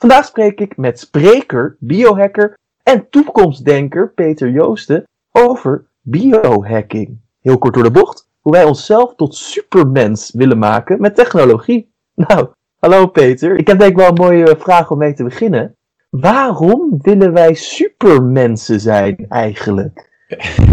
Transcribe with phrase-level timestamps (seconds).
[0.00, 7.18] Vandaag spreek ik met spreker, biohacker en toekomstdenker Peter Joosten over biohacking.
[7.40, 11.90] Heel kort door de bocht, hoe wij onszelf tot supermens willen maken met technologie.
[12.14, 12.48] Nou,
[12.78, 13.56] hallo Peter.
[13.56, 15.76] Ik heb denk ik wel een mooie vraag om mee te beginnen.
[16.10, 20.08] Waarom willen wij supermensen zijn eigenlijk?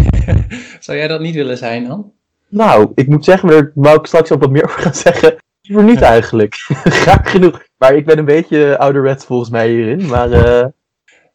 [0.80, 2.12] Zou jij dat niet willen zijn dan?
[2.48, 5.36] Nou, ik moet zeggen, daar wou ik straks ook wat meer over gaan zeggen.
[5.62, 6.54] Liever niet eigenlijk.
[7.02, 7.66] Graag genoeg.
[7.78, 10.06] Maar ik ben een beetje ouderwets volgens mij hierin.
[10.06, 10.64] Maar uh...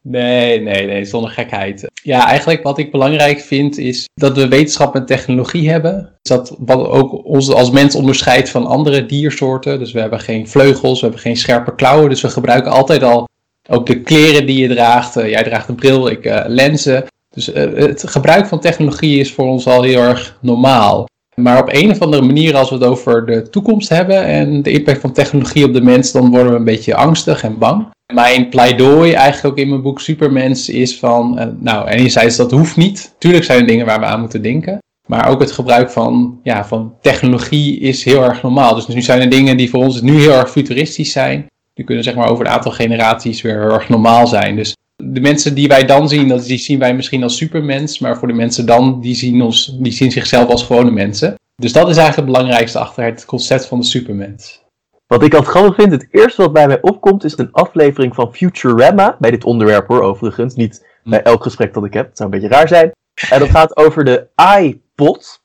[0.02, 1.92] Nee, nee, nee, zonder gekheid.
[2.04, 6.18] Ja, eigenlijk wat ik belangrijk vind is dat we wetenschap en technologie hebben.
[6.22, 9.80] Dat wat ook ons als mens onderscheidt van andere diersoorten.
[9.80, 12.10] Dus we hebben geen vleugels, we hebben geen scherpe klauwen.
[12.10, 13.28] Dus we gebruiken altijd al
[13.70, 15.18] ook de kleren die je draagt.
[15.18, 17.06] Uh, jij draagt een bril, ik uh, lenzen.
[17.30, 21.08] Dus het gebruik van technologie is voor ons al heel erg normaal.
[21.36, 24.72] Maar op een of andere manier, als we het over de toekomst hebben en de
[24.72, 27.86] impact van technologie op de mens, dan worden we een beetje angstig en bang.
[28.14, 32.78] Mijn pleidooi, eigenlijk ook in mijn boek Supermens, is van, uh, nou, enerzijds dat hoeft
[32.78, 33.16] niet.
[33.18, 34.78] Tuurlijk zijn er dingen waar we aan moeten denken.
[35.08, 38.76] Maar ook het gebruik van, ja, van technologie is heel erg normaal.
[38.76, 41.46] Dus nu zijn er dingen die voor ons nu heel erg futuristisch zijn.
[41.74, 44.56] Die kunnen zeg maar over een aantal generaties weer heel erg normaal zijn.
[44.56, 44.76] Dus
[45.12, 48.00] de mensen die wij dan zien, die zien wij misschien als supermens.
[48.00, 51.36] Maar voor de mensen dan, die zien, ons, die zien zichzelf als gewone mensen.
[51.56, 54.62] Dus dat is eigenlijk het belangrijkste achter het concept van de supermens.
[55.08, 58.34] Wat ik altijd grappig vind, het eerste wat bij mij opkomt is een aflevering van
[58.34, 59.18] Futurama.
[59.20, 60.56] Bij dit onderwerp hoor, overigens.
[60.56, 62.08] Niet bij elk gesprek dat ik heb.
[62.08, 62.92] Het zou een beetje raar zijn.
[63.30, 64.28] En dat gaat over de
[64.60, 65.42] iPod.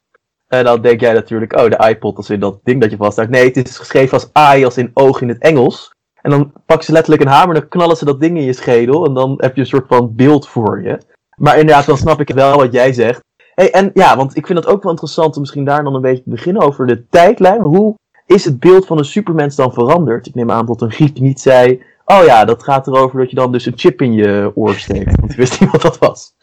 [0.49, 3.31] En dan denk jij natuurlijk, oh, de iPod, als in dat ding dat je vasthoudt.
[3.31, 5.91] Nee, het is geschreven als I, als in oog in het Engels.
[6.29, 8.53] En dan pakken ze letterlijk een hamer en dan knallen ze dat ding in je
[8.53, 9.07] schedel.
[9.07, 10.99] En dan heb je een soort van beeld voor je.
[11.37, 13.21] Maar inderdaad, dan snap ik wel wat jij zegt.
[13.55, 16.01] Hey, en ja, want ik vind het ook wel interessant om misschien daar dan een
[16.01, 17.61] beetje te beginnen over de tijdlijn.
[17.61, 17.95] Hoe
[18.27, 20.27] is het beeld van een supermens dan veranderd?
[20.27, 21.83] Ik neem aan dat een Griek niet zei.
[22.05, 25.21] Oh ja, dat gaat erover dat je dan dus een chip in je oor steekt.
[25.21, 26.35] Want ik wist niet wat dat was.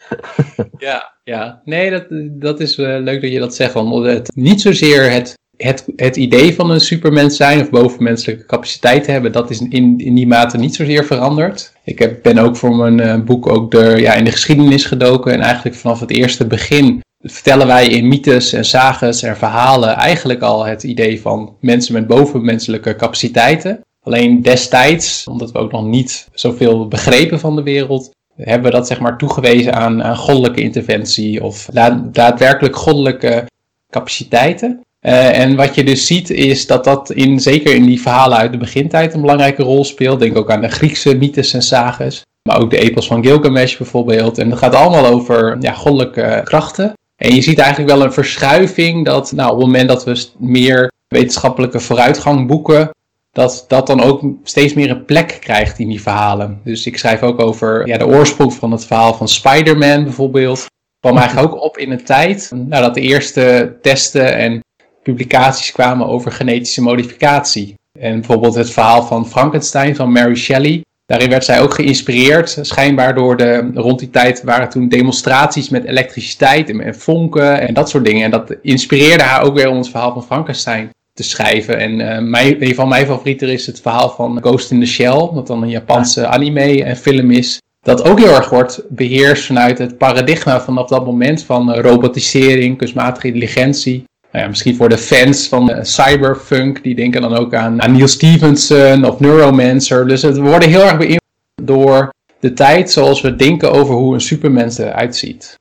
[0.77, 1.61] ja, ja.
[1.65, 2.05] Nee, dat,
[2.41, 3.73] dat is uh, leuk dat je dat zegt.
[3.73, 9.13] Want het, niet zozeer het het, het idee van een supermens zijn of bovenmenselijke capaciteiten
[9.13, 11.73] hebben, dat is in, in die mate niet zozeer veranderd.
[11.83, 15.41] Ik heb, ben ook voor mijn uh, boek ook ja, in de geschiedenis gedoken en
[15.41, 20.65] eigenlijk vanaf het eerste begin vertellen wij in mythes en sages en verhalen eigenlijk al
[20.65, 23.81] het idee van mensen met bovenmenselijke capaciteiten.
[24.01, 28.87] Alleen destijds, omdat we ook nog niet zoveel begrepen van de wereld, hebben we dat
[28.87, 31.69] zeg maar toegewezen aan, aan goddelijke interventie of
[32.11, 33.45] daadwerkelijk goddelijke
[33.89, 34.81] capaciteiten.
[35.05, 38.51] Uh, en wat je dus ziet is dat dat in, zeker in die verhalen uit
[38.51, 40.19] de begintijd een belangrijke rol speelt.
[40.19, 42.21] Denk ook aan de Griekse mythes en sages.
[42.49, 44.37] Maar ook de epos van Gilgamesh bijvoorbeeld.
[44.37, 46.93] En dat gaat allemaal over ja, goddelijke krachten.
[47.15, 50.91] En je ziet eigenlijk wel een verschuiving dat nou, op het moment dat we meer
[51.07, 52.89] wetenschappelijke vooruitgang boeken,
[53.31, 56.59] dat dat dan ook steeds meer een plek krijgt in die verhalen.
[56.63, 60.65] Dus ik schrijf ook over ja, de oorsprong van het verhaal van Spider-Man bijvoorbeeld.
[60.99, 64.63] kwam eigenlijk ook op in een tijd nou, dat de eerste testen en
[65.05, 67.75] publicaties kwamen over genetische modificatie.
[67.99, 70.83] En bijvoorbeeld het verhaal van Frankenstein van Mary Shelley.
[71.05, 75.85] Daarin werd zij ook geïnspireerd, schijnbaar door de, rond die tijd waren toen demonstraties met
[75.85, 78.23] elektriciteit en, vonken en dat soort dingen.
[78.23, 81.79] En dat inspireerde haar ook weer om het verhaal van Frankenstein te schrijven.
[81.79, 85.29] En uh, mij, een van mijn favorieten is het verhaal van Ghost in the Shell,
[85.31, 87.61] wat dan een Japanse anime en film is.
[87.81, 93.27] Dat ook heel erg wordt beheerst vanuit het paradigma vanaf dat moment van robotisering, kunstmatige
[93.27, 94.03] intelligentie
[94.37, 99.05] ja, misschien voor de fans van cyberfunk, die denken dan ook aan, aan Neil Stevenson
[99.05, 100.07] of Neuromancer.
[100.07, 101.21] Dus het wordt heel erg beïnvloed
[101.61, 105.59] door de tijd zoals we denken over hoe een supermens eruit ziet.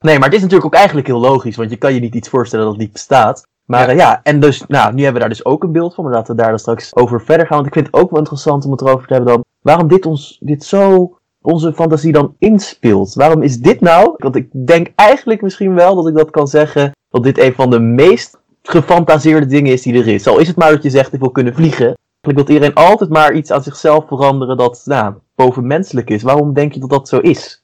[0.00, 2.28] Nee, maar het is natuurlijk ook eigenlijk heel logisch, want je kan je niet iets
[2.28, 3.46] voorstellen dat niet bestaat.
[3.64, 3.92] Maar ja.
[3.92, 6.12] Uh, ja, en dus, nou, nu hebben we daar dus ook een beeld van, maar
[6.12, 7.56] laten we daar dan straks over verder gaan.
[7.56, 10.06] Want ik vind het ook wel interessant om het erover te hebben dan, waarom dit
[10.06, 13.14] ons, dit zo onze fantasie dan inspeelt.
[13.14, 14.14] Waarom is dit nou?
[14.16, 17.70] Want ik denk eigenlijk misschien wel dat ik dat kan zeggen dat dit een van
[17.70, 20.26] de meest gefantaseerde dingen is die er is.
[20.26, 21.96] Al is het maar dat je zegt ik wil kunnen vliegen.
[22.28, 26.22] Ik wil iedereen altijd maar iets aan zichzelf veranderen dat nou, bovenmenselijk is.
[26.22, 27.62] Waarom denk je dat dat zo is?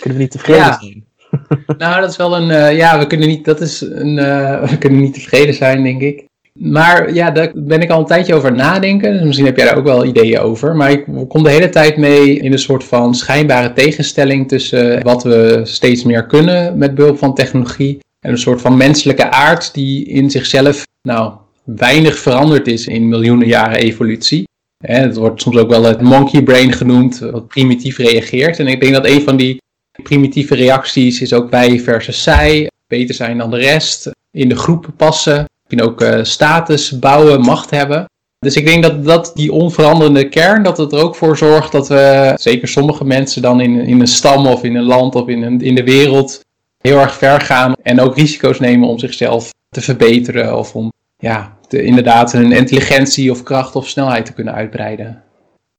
[0.00, 0.78] Kunnen we niet tevreden ja.
[0.80, 1.04] zijn?
[1.78, 2.48] nou, dat is wel een.
[2.48, 3.44] Uh, ja, we kunnen niet.
[3.44, 4.18] Dat is een.
[4.18, 6.24] Uh, we kunnen niet tevreden zijn, denk ik.
[6.52, 9.12] Maar ja, daar ben ik al een tijdje over nadenken.
[9.12, 10.76] Dus misschien heb jij daar ook wel ideeën over.
[10.76, 15.22] Maar ik kom de hele tijd mee in een soort van schijnbare tegenstelling tussen wat
[15.22, 17.98] we steeds meer kunnen met behulp van technologie.
[18.24, 21.32] En een soort van menselijke aard die in zichzelf nou,
[21.64, 24.48] weinig veranderd is in miljoenen jaren evolutie.
[24.78, 28.58] Het wordt soms ook wel het monkey brain genoemd, wat primitief reageert.
[28.58, 29.62] En ik denk dat een van die
[30.02, 32.70] primitieve reacties is ook wij versus zij.
[32.86, 37.70] Beter zijn dan de rest, in de groep passen, misschien ook uh, status bouwen, macht
[37.70, 38.04] hebben.
[38.38, 41.88] Dus ik denk dat, dat die onveranderende kern, dat het er ook voor zorgt dat
[41.88, 45.42] we, zeker sommige mensen dan in, in een stam of in een land of in,
[45.42, 46.43] een, in de wereld,
[46.88, 51.56] heel erg ver gaan en ook risico's nemen om zichzelf te verbeteren of om ja,
[51.68, 55.22] inderdaad hun intelligentie of kracht of snelheid te kunnen uitbreiden.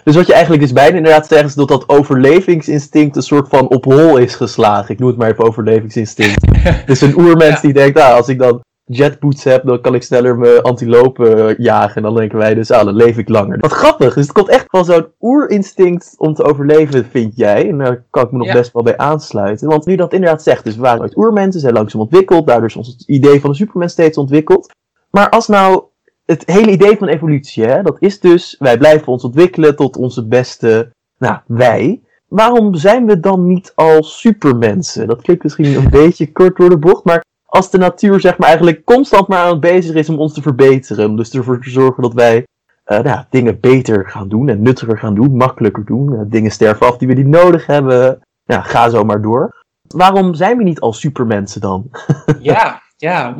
[0.03, 3.69] Dus wat je eigenlijk dus bijna inderdaad zegt, is dat dat overlevingsinstinct een soort van
[3.69, 4.93] op hol is geslagen.
[4.93, 6.45] Ik noem het maar even overlevingsinstinct.
[6.85, 10.37] dus een oermens die denkt, ah, als ik dan jetboots heb, dan kan ik sneller
[10.37, 11.95] mijn antilopen jagen.
[11.95, 13.59] En dan denken wij dus, ah, dan leef ik langer.
[13.59, 17.69] Wat grappig, dus het komt echt van zo'n oerinstinct om te overleven, vind jij.
[17.69, 19.67] En daar kan ik me nog best wel bij aansluiten.
[19.67, 22.75] Want nu dat inderdaad zegt, dus we waren ooit oermensen, zijn langzaam ontwikkeld, daardoor is
[22.75, 24.73] ons idee van de supermens steeds ontwikkeld.
[25.09, 25.83] Maar als nou
[26.25, 30.27] het hele idee van evolutie, hè, dat is dus, wij blijven ons ontwikkelen tot onze
[30.27, 32.01] beste, nou, wij.
[32.27, 35.07] Waarom zijn we dan niet al supermensen?
[35.07, 37.23] Dat klinkt misschien een beetje kort door de bocht, maar
[37.55, 40.41] als de natuur zeg maar eigenlijk constant maar aan het bezig is om ons te
[40.41, 42.45] verbeteren, om dus ervoor te zorgen dat wij
[42.87, 46.87] uh, nou, dingen beter gaan doen en nuttiger gaan doen, makkelijker doen, uh, dingen sterven
[46.87, 49.63] af die we niet nodig hebben, ja, ga zo maar door.
[49.87, 51.89] Waarom zijn we niet al supermensen dan?
[52.41, 53.35] ja, ja,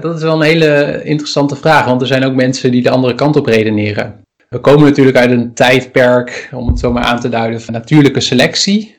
[0.00, 3.14] dat is wel een hele interessante vraag, want er zijn ook mensen die de andere
[3.14, 4.20] kant op redeneren.
[4.48, 8.20] We komen natuurlijk uit een tijdperk, om het zo maar aan te duiden, van natuurlijke
[8.20, 8.95] selectie.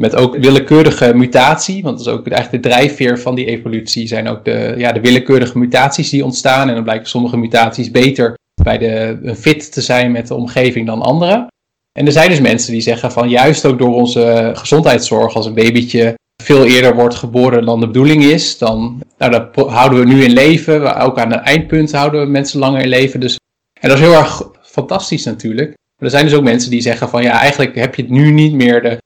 [0.00, 4.28] Met ook willekeurige mutatie, want dat is ook eigenlijk de drijfveer van die evolutie, zijn
[4.28, 6.68] ook de, ja, de willekeurige mutaties die ontstaan.
[6.68, 11.02] En dan blijken sommige mutaties beter bij de fit te zijn met de omgeving dan
[11.02, 11.46] andere.
[11.92, 15.54] En er zijn dus mensen die zeggen van juist ook door onze gezondheidszorg als een
[15.54, 20.22] babytje veel eerder wordt geboren dan de bedoeling is, dan nou, dat houden we nu
[20.24, 20.96] in leven.
[20.96, 23.20] Ook aan het eindpunt houden we mensen langer in leven.
[23.20, 23.36] Dus,
[23.80, 25.68] en dat is heel erg fantastisch natuurlijk.
[25.68, 28.30] Maar er zijn dus ook mensen die zeggen van ja, eigenlijk heb je het nu
[28.30, 28.98] niet meer de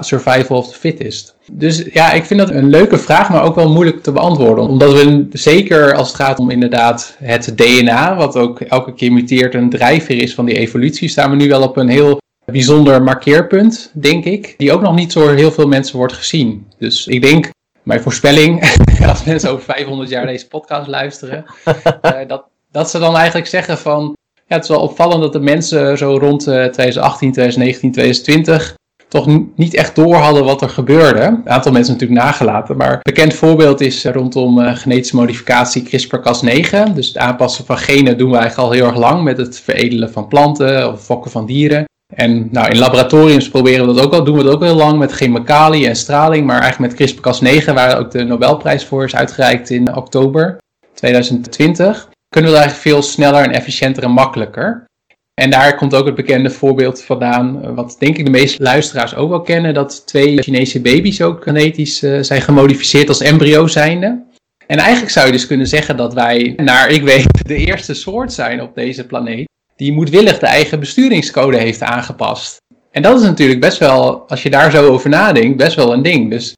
[0.00, 1.36] survival of the fittest.
[1.52, 4.68] Dus ja, ik vind dat een leuke vraag, maar ook wel moeilijk te beantwoorden.
[4.68, 9.54] Omdat we, zeker als het gaat om inderdaad het DNA, wat ook elke keer muteert,
[9.54, 13.90] een drijfveer is van die evolutie, staan we nu wel op een heel bijzonder markeerpunt,
[13.92, 16.66] denk ik, die ook nog niet door heel veel mensen wordt gezien.
[16.78, 17.50] Dus ik denk,
[17.82, 18.78] mijn voorspelling,
[19.08, 21.44] als mensen over 500 jaar deze podcast luisteren,
[22.02, 24.16] uh, dat, dat ze dan eigenlijk zeggen van,
[24.46, 28.74] ja, het is wel opvallend dat de mensen zo rond 2018, 2019, 2020
[29.16, 31.20] toch niet echt door hadden wat er gebeurde.
[31.20, 36.92] Een aantal mensen natuurlijk nagelaten, maar een bekend voorbeeld is rondom uh, genetische modificatie CRISPR-Cas9.
[36.94, 40.12] Dus het aanpassen van genen doen we eigenlijk al heel erg lang met het veredelen
[40.12, 41.84] van planten of fokken van dieren.
[42.14, 44.98] En nou, in laboratoriums proberen we dat ook al, doen we het ook heel lang
[44.98, 49.70] met chemicaliën en straling, maar eigenlijk met CRISPR-Cas9, waar ook de Nobelprijs voor is uitgereikt
[49.70, 50.58] in oktober
[50.94, 54.85] 2020, kunnen we eigenlijk veel sneller en efficiënter en makkelijker.
[55.40, 59.28] En daar komt ook het bekende voorbeeld vandaan, wat denk ik de meeste luisteraars ook
[59.28, 64.24] wel kennen, dat twee Chinese baby's ook genetisch uh, zijn gemodificeerd als embryo zijnde.
[64.66, 68.32] En eigenlijk zou je dus kunnen zeggen dat wij, naar ik weet, de eerste soort
[68.32, 72.56] zijn op deze planeet die moedwillig de eigen besturingscode heeft aangepast.
[72.90, 76.02] En dat is natuurlijk best wel, als je daar zo over nadenkt, best wel een
[76.02, 76.30] ding.
[76.30, 76.54] Dus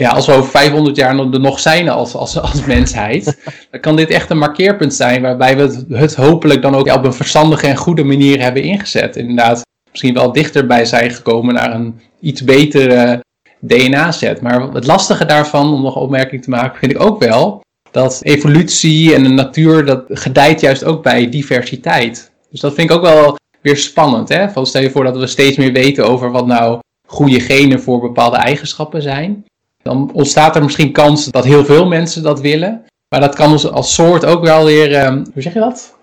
[0.00, 3.38] ja, als we over 500 jaar er nog zijn als, als, als mensheid,
[3.70, 7.12] dan kan dit echt een markeerpunt zijn waarbij we het, hopelijk dan ook op een
[7.12, 9.16] verstandige en goede manier hebben ingezet.
[9.16, 13.24] Inderdaad, misschien wel dichterbij zijn gekomen naar een iets betere
[13.58, 14.40] DNA-set.
[14.40, 18.20] Maar het lastige daarvan, om nog een opmerking te maken, vind ik ook wel dat
[18.22, 22.30] evolutie en de natuur, dat gedijt juist ook bij diversiteit.
[22.50, 24.28] Dus dat vind ik ook wel weer spannend.
[24.28, 24.50] Hè?
[24.50, 28.00] Van stel je voor dat we steeds meer weten over wat nou goede genen voor
[28.00, 29.44] bepaalde eigenschappen zijn.
[29.82, 32.84] Dan ontstaat er misschien kans dat heel veel mensen dat willen.
[33.08, 35.98] Maar dat kan ons als soort ook wel weer, ehm, hoe zeg je dat?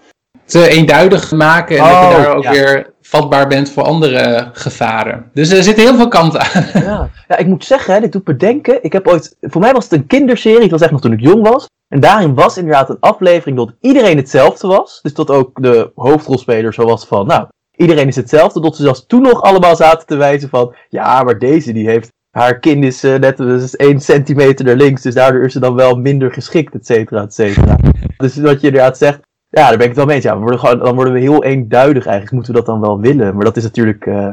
[0.46, 5.29] Te eenduidig maken en dat je oh, daar ook weer vatbaar bent voor andere gevaren.
[5.34, 6.65] Dus er zitten heel veel kanten aan.
[6.74, 8.84] Ja, ja ik moet zeggen, dit doet me denken.
[8.84, 11.22] Ik heb ooit, voor mij was het een kinderserie, het was echt nog toen ik
[11.22, 11.65] jong was.
[11.88, 15.00] En daarin was inderdaad een aflevering dat iedereen hetzelfde was.
[15.01, 18.62] Dus dat ook de hoofdrolspeler zo was van, nou, iedereen is hetzelfde.
[18.62, 22.12] Dat ze zelfs toen nog allemaal zaten te wijzen van, ja, maar deze die heeft,
[22.38, 25.01] haar kin is uh, net dus 1 centimeter naar links.
[25.01, 27.75] Dus daardoor is ze dan wel minder geschikt, et cetera, et cetera.
[28.17, 30.24] Dus wat je inderdaad zegt, ja, daar ben ik het wel mee eens.
[30.24, 32.36] Ja, we worden gewoon, dan worden we heel eenduidig eigenlijk.
[32.36, 33.36] Moeten we dat dan wel willen?
[33.36, 34.06] Maar dat is natuurlijk...
[34.06, 34.29] Uh,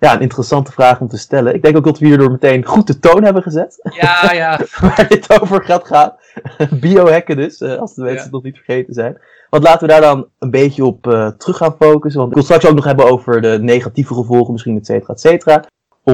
[0.00, 1.54] ja, een interessante vraag om te stellen.
[1.54, 3.90] Ik denk ook dat we hierdoor meteen goed de toon hebben gezet.
[4.00, 4.60] Ja, ja.
[4.80, 6.12] Waar dit over gaat gaan.
[6.80, 9.18] Biohacken dus, eh, als de mensen het nog niet vergeten zijn.
[9.50, 12.20] Want laten we daar dan een beetje op uh, terug gaan focussen.
[12.20, 15.20] Want ik wil straks ook nog hebben over de negatieve gevolgen, misschien et cetera, et
[15.20, 15.64] cetera.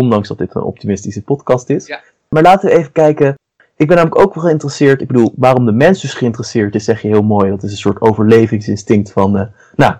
[0.00, 1.86] Ondanks dat dit een optimistische podcast is.
[1.86, 2.00] Ja.
[2.28, 3.34] Maar laten we even kijken.
[3.76, 5.00] Ik ben namelijk ook wel geïnteresseerd.
[5.00, 7.50] Ik bedoel, waarom de mens dus geïnteresseerd is, zeg je heel mooi.
[7.50, 9.36] Dat is een soort overlevingsinstinct van.
[9.36, 9.42] Uh,
[9.76, 9.94] nou,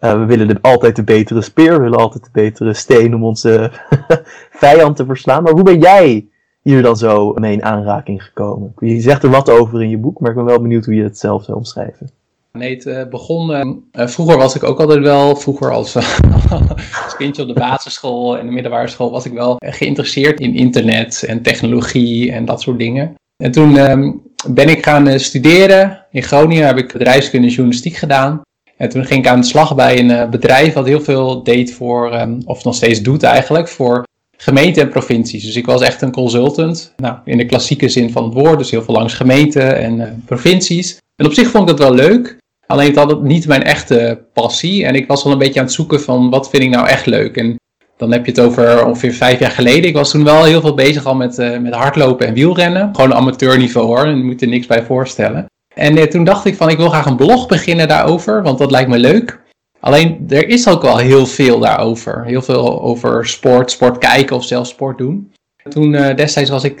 [0.00, 3.24] uh, we willen de, altijd de betere speer, we willen altijd de betere steen om
[3.24, 3.72] onze
[4.64, 5.42] vijand te verslaan.
[5.42, 6.28] Maar hoe ben jij
[6.62, 8.72] hier dan zo mee in aanraking gekomen?
[8.78, 11.02] Je zegt er wat over in je boek, maar ik ben wel benieuwd hoe je
[11.02, 12.10] het zelf zou omschrijven.
[12.52, 13.50] Nee, het uh, begon.
[13.50, 15.96] Uh, vroeger was ik ook altijd wel, vroeger als,
[17.04, 21.22] als kindje op de basisschool en de middelbare school, was ik wel geïnteresseerd in internet
[21.22, 23.14] en technologie en dat soort dingen.
[23.36, 26.06] En toen um, ben ik gaan studeren.
[26.10, 28.40] In Groningen heb ik bedrijfskunde en journalistiek gedaan.
[28.76, 32.20] En toen ging ik aan de slag bij een bedrijf wat heel veel deed voor,
[32.20, 34.04] um, of nog steeds doet eigenlijk, voor
[34.36, 35.44] gemeenten en provincies.
[35.44, 36.92] Dus ik was echt een consultant.
[36.96, 40.98] Nou, in de klassieke zin van het woord, dus heel veel langs gemeenten en provincies.
[41.20, 42.36] En op zich vond ik dat wel leuk.
[42.66, 44.84] Alleen het had niet mijn echte passie.
[44.84, 47.06] En ik was wel een beetje aan het zoeken van wat vind ik nou echt
[47.06, 47.36] leuk.
[47.36, 47.56] En
[47.96, 49.88] dan heb je het over ongeveer vijf jaar geleden.
[49.88, 52.94] Ik was toen wel heel veel bezig al met, uh, met hardlopen en wielrennen.
[52.94, 55.46] Gewoon amateurniveau hoor, je moet er niks bij voorstellen.
[55.74, 58.70] En uh, toen dacht ik van ik wil graag een blog beginnen daarover, want dat
[58.70, 59.40] lijkt me leuk.
[59.80, 62.24] Alleen er is ook wel heel veel daarover.
[62.24, 65.32] Heel veel over sport, sport kijken of zelfs sport doen.
[65.68, 66.80] Toen uh, destijds was ik,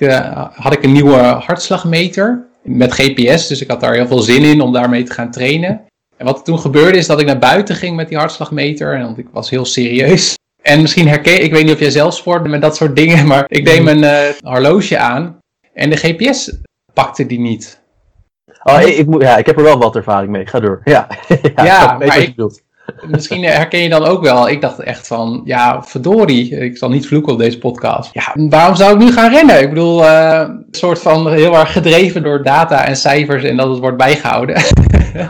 [0.52, 4.60] had ik een nieuwe hartslagmeter met GPS, dus ik had daar heel veel zin in
[4.60, 5.80] om daarmee te gaan trainen.
[6.16, 9.14] En wat er toen gebeurde is dat ik naar buiten ging met die hartslagmeter, en
[9.16, 10.38] ik was heel serieus.
[10.62, 13.44] En misschien herken ik weet niet of jij zelf sport met dat soort dingen, maar
[13.48, 15.38] ik deed mijn uh, horloge aan
[15.72, 16.52] en de GPS
[16.92, 17.80] pakte die niet.
[18.62, 20.46] Oh, ik, ik, ja, ik heb er wel wat ervaring mee.
[20.46, 20.80] Ga door.
[20.84, 21.08] Ja,
[21.54, 22.34] ja, ja maar ik,
[23.08, 24.48] misschien herken je dan ook wel.
[24.48, 26.58] Ik dacht echt van, ja, verdorie.
[26.58, 28.10] Ik zal niet vloeken op deze podcast.
[28.12, 29.60] Ja, waarom zou ik nu gaan rennen?
[29.60, 33.68] Ik bedoel, uh, een soort van heel erg gedreven door data en cijfers en dat
[33.68, 34.62] het wordt bijgehouden.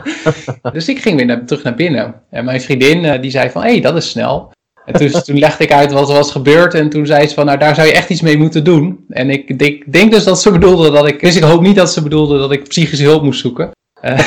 [0.73, 2.15] dus ik ging weer naar, terug naar binnen.
[2.31, 4.53] En mijn vriendin, uh, die zei van, hé, hey, dat is snel.
[4.87, 6.75] En toen, toen, legde ik uit wat er was gebeurd.
[6.75, 9.05] En toen zei ze van, nou daar zou je echt iets mee moeten doen.
[9.09, 11.21] En ik denk, denk dus dat ze bedoelde dat ik...
[11.21, 13.71] Dus ik hoop niet dat ze bedoelde dat ik psychische hulp moest zoeken.
[14.05, 14.19] Uh,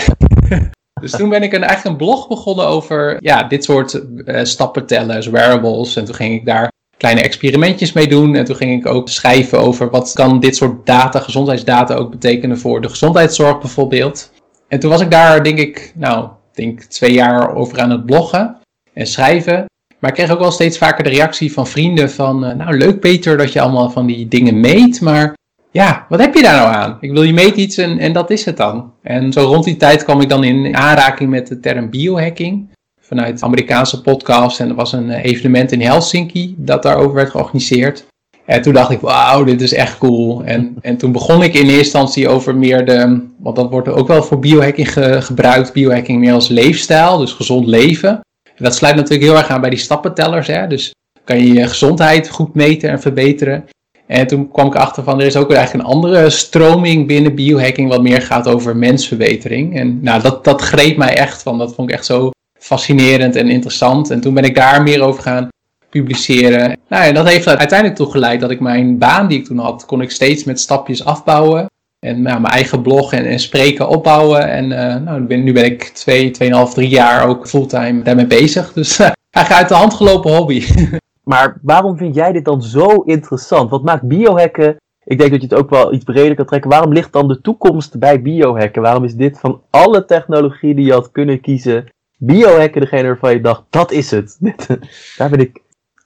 [1.03, 5.27] dus toen ben ik een, eigenlijk een blog begonnen over ja, dit soort uh, stappentellers,
[5.27, 5.95] wearables.
[5.95, 8.35] En toen ging ik daar kleine experimentjes mee doen.
[8.35, 12.59] En toen ging ik ook schrijven over wat kan dit soort data, gezondheidsdata ook betekenen
[12.59, 14.31] voor de gezondheidszorg bijvoorbeeld.
[14.67, 18.57] En toen was ik daar denk ik, nou, denk twee jaar over aan het bloggen
[18.93, 19.65] en schrijven.
[19.99, 22.99] Maar ik kreeg ook wel steeds vaker de reactie van vrienden van, uh, nou leuk
[22.99, 25.33] Peter dat je allemaal van die dingen meet, maar
[25.73, 26.97] ja, wat heb je daar nou aan?
[26.99, 28.91] Ik wil, je meet iets en, en dat is het dan.
[29.01, 32.69] En zo rond die tijd kwam ik dan in aanraking met de term biohacking.
[33.01, 38.05] Vanuit Amerikaanse podcast en er was een evenement in Helsinki dat daarover werd georganiseerd.
[38.45, 40.43] En toen dacht ik, wauw, dit is echt cool.
[40.43, 44.07] En, en toen begon ik in eerste instantie over meer de, want dat wordt ook
[44.07, 44.93] wel voor biohacking
[45.25, 48.09] gebruikt, biohacking meer als leefstijl, dus gezond leven.
[48.43, 50.67] En dat sluit natuurlijk heel erg aan bij die stappentellers, hè?
[50.67, 50.91] dus
[51.23, 53.65] kan je je gezondheid goed meten en verbeteren.
[54.13, 57.89] En toen kwam ik achter van er is ook eigenlijk een andere stroming binnen biohacking
[57.89, 59.79] wat meer gaat over mensverbetering.
[59.79, 61.57] En nou, dat, dat greep mij echt van.
[61.57, 64.09] Dat vond ik echt zo fascinerend en interessant.
[64.09, 65.47] En toen ben ik daar meer over gaan
[65.89, 66.77] publiceren.
[66.89, 69.85] Nou, en dat heeft uiteindelijk toe geleid dat ik mijn baan die ik toen had,
[69.85, 71.65] kon ik steeds met stapjes afbouwen.
[71.99, 74.49] En nou, mijn eigen blog en, en spreken opbouwen.
[74.49, 78.27] En uh, nou, nu, ben, nu ben ik twee, tweeënhalf, drie jaar ook fulltime daarmee
[78.27, 78.73] bezig.
[78.73, 80.63] Dus uh, eigenlijk uit de hand gelopen hobby.
[81.23, 83.69] Maar waarom vind jij dit dan zo interessant?
[83.69, 84.77] Wat maakt biohacken?
[85.05, 86.69] Ik denk dat je het ook wel iets breder kan trekken.
[86.69, 88.81] Waarom ligt dan de toekomst bij biohacken?
[88.81, 91.85] Waarom is dit van alle technologieën die je had kunnen kiezen,
[92.17, 94.37] biohacken degene waarvan je dacht, dat is het?
[95.17, 95.61] Daar ben ik.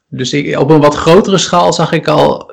[0.10, 2.52] Dus ik, op een wat grotere schaal zag ik al,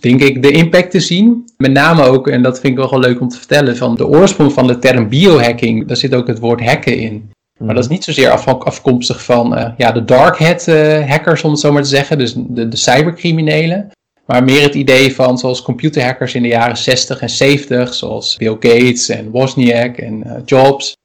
[0.00, 1.44] denk ik, de impact te zien.
[1.56, 4.06] Met name ook, en dat vind ik wel, wel leuk om te vertellen, van de
[4.06, 5.86] oorsprong van de term biohacking.
[5.86, 7.30] Daar zit ook het woord hacken in.
[7.58, 11.50] Maar dat is niet zozeer afkomstig van uh, ja, de dark hat uh, hackers, om
[11.50, 13.90] het zo maar te zeggen, dus de, de cybercriminelen.
[14.26, 18.56] Maar meer het idee van zoals computerhackers in de jaren 60 en 70, zoals Bill
[18.60, 20.96] Gates en Wozniak en uh, Jobs.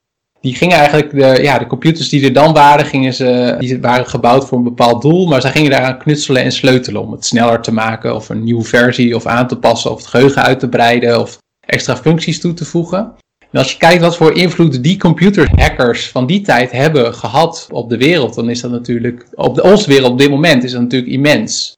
[0.41, 4.07] Die gingen eigenlijk, de, ja, de computers die er dan waren, gingen ze, die waren
[4.07, 7.61] gebouwd voor een bepaald doel, maar zij gingen daaraan knutselen en sleutelen om het sneller
[7.61, 10.69] te maken of een nieuwe versie of aan te passen of het geheugen uit te
[10.69, 13.13] breiden of extra functies toe te voegen.
[13.53, 17.89] En als je kijkt wat voor invloed die computerhackers van die tijd hebben gehad op
[17.89, 20.81] de wereld, dan is dat natuurlijk, op de, onze wereld op dit moment, is dat
[20.81, 21.77] natuurlijk immens.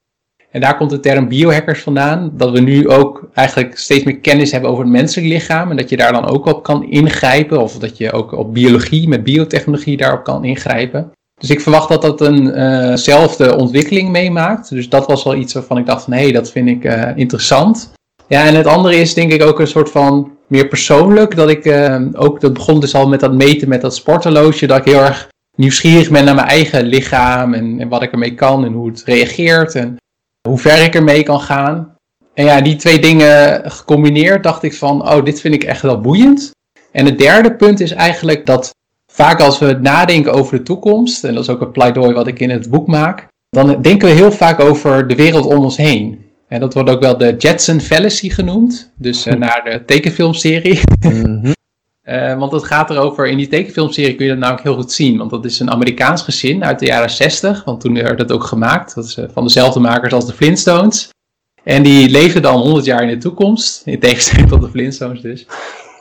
[0.52, 4.52] En daar komt de term biohackers vandaan, dat we nu ook eigenlijk steeds meer kennis
[4.52, 7.78] hebben over het menselijk lichaam en dat je daar dan ook op kan ingrijpen, of
[7.78, 11.12] dat je ook op biologie, met biotechnologie daarop kan ingrijpen.
[11.40, 14.70] Dus ik verwacht dat dat eenzelfde uh ontwikkeling meemaakt.
[14.70, 17.94] Dus dat was wel iets waarvan ik dacht van hé, dat vind ik uh, interessant.
[18.28, 21.36] Ja, en het andere is denk ik ook een soort van meer persoonlijk.
[21.36, 24.68] Dat ik uh, ook, dat begon dus al met dat meten met dat sporthorloge.
[24.68, 27.54] Dat ik heel erg nieuwsgierig ben naar mijn eigen lichaam.
[27.54, 29.76] En, en wat ik ermee kan en hoe het reageert.
[29.76, 29.98] En
[30.48, 31.96] hoe ver ik ermee kan gaan.
[32.34, 36.02] En ja, die twee dingen gecombineerd dacht ik van, oh, dit vind ik echt wel
[36.02, 36.52] boeiend.
[36.92, 38.74] En het derde punt is eigenlijk dat
[39.12, 42.40] vaak als we nadenken over de toekomst, en dat is ook een pleidooi wat ik
[42.40, 46.25] in het boek maak, dan denken we heel vaak over de wereld om ons heen.
[46.56, 50.80] En dat wordt ook wel de Jetson Fallacy genoemd, dus uh, naar de tekenfilmserie.
[51.00, 51.54] Mm
[52.38, 55.18] want het gaat erover, in die tekenfilmserie kun je dat namelijk heel goed zien.
[55.18, 58.44] Want dat is een Amerikaans gezin uit de jaren 60, want toen werd het ook
[58.44, 58.96] gemaakt.
[58.96, 61.10] Dat is uh, van dezelfde makers als de Flintstones.
[61.64, 65.46] En die leefden dan 100 jaar in de toekomst, in tegenstelling tot de Flintstones dus.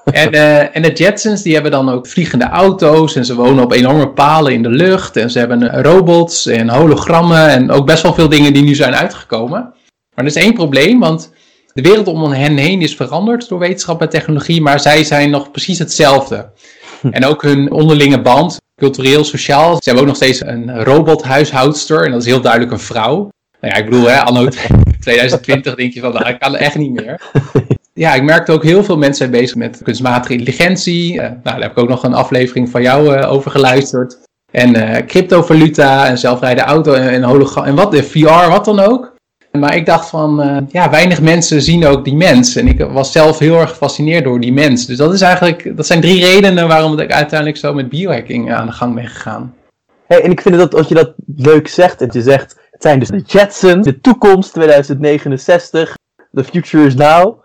[0.05, 0.33] En,
[0.73, 4.53] en de Jetsons die hebben dan ook vliegende auto's en ze wonen op enorme palen
[4.53, 5.17] in de lucht.
[5.17, 8.95] En ze hebben robots en hologrammen en ook best wel veel dingen die nu zijn
[8.95, 9.75] uitgekomen.
[10.15, 11.33] Maar er is één probleem, want
[11.73, 15.51] de wereld om hen heen is veranderd door wetenschap en technologie, maar zij zijn nog
[15.51, 16.51] precies hetzelfde.
[17.11, 19.75] En ook hun onderlinge band, cultureel, sociaal.
[19.75, 23.17] Ze hebben ook nog steeds een robothuishoudster en dat is heel duidelijk een vrouw.
[23.61, 24.49] Nou ja, ik bedoel, hè, anno
[25.01, 27.21] 2020 denk je van, nou, ik kan echt niet meer.
[27.97, 31.13] Ja, ik merkte ook heel veel mensen zijn bezig met kunstmatige intelligentie.
[31.13, 34.19] Uh, nou, daar heb ik ook nog een aflevering van jou uh, over geluisterd.
[34.51, 39.14] En uh, cryptovaluta en zelfrijdende auto en, en hologram en wat, VR, wat dan ook.
[39.59, 42.57] Maar ik dacht van, ja, weinig mensen zien ook die mens.
[42.57, 44.87] En ik was zelf heel erg gefascineerd door die mens.
[44.87, 48.67] Dus dat, is eigenlijk, dat zijn drie redenen waarom ik uiteindelijk zo met biohacking aan
[48.67, 49.55] de gang ben gegaan.
[50.07, 52.99] Hey, en ik vind dat als je dat leuk zegt, en je zegt, het zijn
[52.99, 55.97] dus de Jetsons, de toekomst 2069,
[56.33, 57.43] the future is now.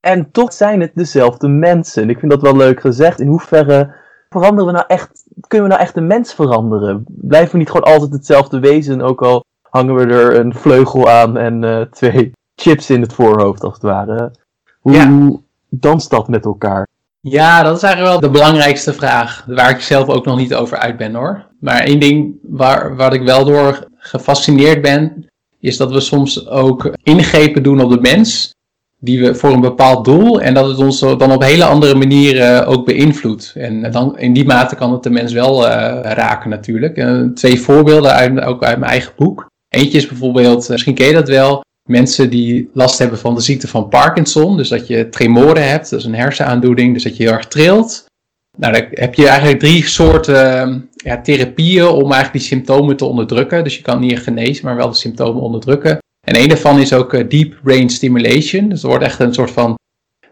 [0.00, 2.10] En toch zijn het dezelfde mensen.
[2.10, 3.20] Ik vind dat wel leuk gezegd.
[3.20, 3.94] In hoeverre
[4.28, 7.04] veranderen we nou echt, kunnen we nou echt een mens veranderen?
[7.08, 11.36] Blijven we niet gewoon altijd hetzelfde wezen, ook al hangen we er een vleugel aan
[11.36, 14.30] en uh, twee chips in het voorhoofd, als het ware?
[14.80, 15.30] Hoe ja.
[15.68, 16.86] danst dat met elkaar?
[17.20, 20.78] Ja, dat is eigenlijk wel de belangrijkste vraag, waar ik zelf ook nog niet over
[20.78, 21.46] uit ben hoor.
[21.60, 25.26] Maar één ding waar, waar ik wel door gefascineerd ben,
[25.60, 28.54] is dat we soms ook ingrepen doen op de mens,
[29.00, 32.66] die we voor een bepaald doel, en dat het ons dan op hele andere manieren
[32.66, 33.52] ook beïnvloedt.
[33.56, 35.70] En dan, in die mate kan het de mens wel uh,
[36.02, 36.96] raken natuurlijk.
[36.96, 39.50] Uh, twee voorbeelden uit, ook uit mijn eigen boek.
[39.68, 43.40] Eentje is bijvoorbeeld, uh, misschien ken je dat wel, mensen die last hebben van de
[43.40, 44.56] ziekte van Parkinson.
[44.56, 48.06] Dus dat je tremoren hebt, dat is een hersenaandoening, dus dat je heel erg trilt.
[48.58, 53.64] Nou, dan heb je eigenlijk drie soorten ja, therapieën om eigenlijk die symptomen te onderdrukken.
[53.64, 55.98] Dus je kan niet genezen, maar wel de symptomen onderdrukken.
[56.26, 58.68] En een daarvan is ook uh, deep brain stimulation.
[58.68, 59.78] Dus er wordt echt een soort van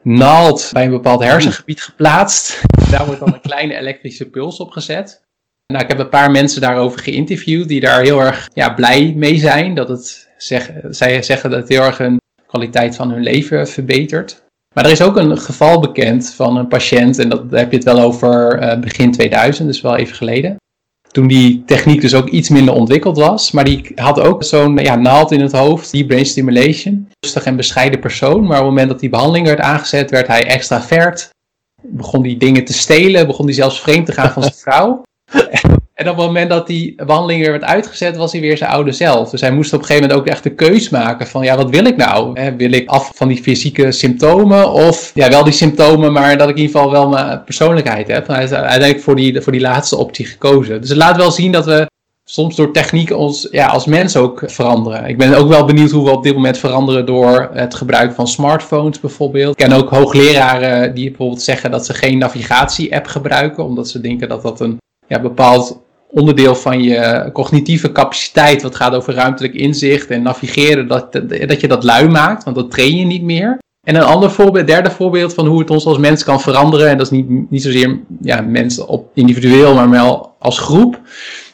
[0.03, 2.61] naald bij een bepaald hersengebied geplaatst.
[2.90, 5.25] Daar wordt dan een kleine elektrische puls op gezet.
[5.73, 9.39] Nou, ik heb een paar mensen daarover geïnterviewd die daar heel erg ja, blij mee
[9.39, 9.75] zijn.
[9.75, 14.45] Dat het zeg, zij zeggen dat het heel erg een kwaliteit van hun leven verbetert.
[14.75, 17.85] Maar er is ook een geval bekend van een patiënt, en dat heb je het
[17.85, 20.57] wel over uh, begin 2000, dus wel even geleden.
[21.11, 24.97] Toen die techniek dus ook iets minder ontwikkeld was, maar die had ook zo'n ja,
[24.97, 27.09] naald in het hoofd, die brain stimulation.
[27.21, 30.47] Rustig en bescheiden persoon, maar op het moment dat die behandeling werd aangezet, werd hij
[30.47, 31.29] extravert.
[31.83, 35.03] Begon die dingen te stelen, begon hij zelfs vreemd te gaan van zijn vrouw.
[35.97, 38.93] En op het moment dat die behandeling weer werd uitgezet, was hij weer zijn oude
[38.93, 39.31] zelf.
[39.31, 41.71] Dus hij moest op een gegeven moment ook echt de keus maken van, ja, wat
[41.71, 42.55] wil ik nou?
[42.57, 46.57] wil ik af van die fysieke symptomen of, ja, wel die symptomen, maar dat ik
[46.57, 48.27] in ieder geval wel mijn persoonlijkheid heb.
[48.27, 50.81] Hij is uiteindelijk voor die, voor die laatste optie gekozen.
[50.81, 51.87] Dus het laat wel zien dat we
[52.25, 55.09] soms door techniek ons ja, als mens ook veranderen.
[55.09, 58.29] Ik ben ook wel benieuwd hoe we op dit moment veranderen door het gebruik van
[58.29, 59.61] smartphones bijvoorbeeld.
[59.61, 64.29] Ik ken ook hoogleraren die bijvoorbeeld zeggen dat ze geen navigatie-app gebruiken, omdat ze denken
[64.29, 70.11] dat dat een ja, bepaald onderdeel van je cognitieve capaciteit, wat gaat over ruimtelijk inzicht
[70.11, 71.12] en navigeren, dat,
[71.47, 73.59] dat je dat lui maakt, want dat train je niet meer.
[73.87, 76.99] En een ander voorbeeld, derde voorbeeld van hoe het ons als mens kan veranderen, en
[76.99, 81.01] dat is niet, niet zozeer ja, mensen op individueel, maar wel als groep,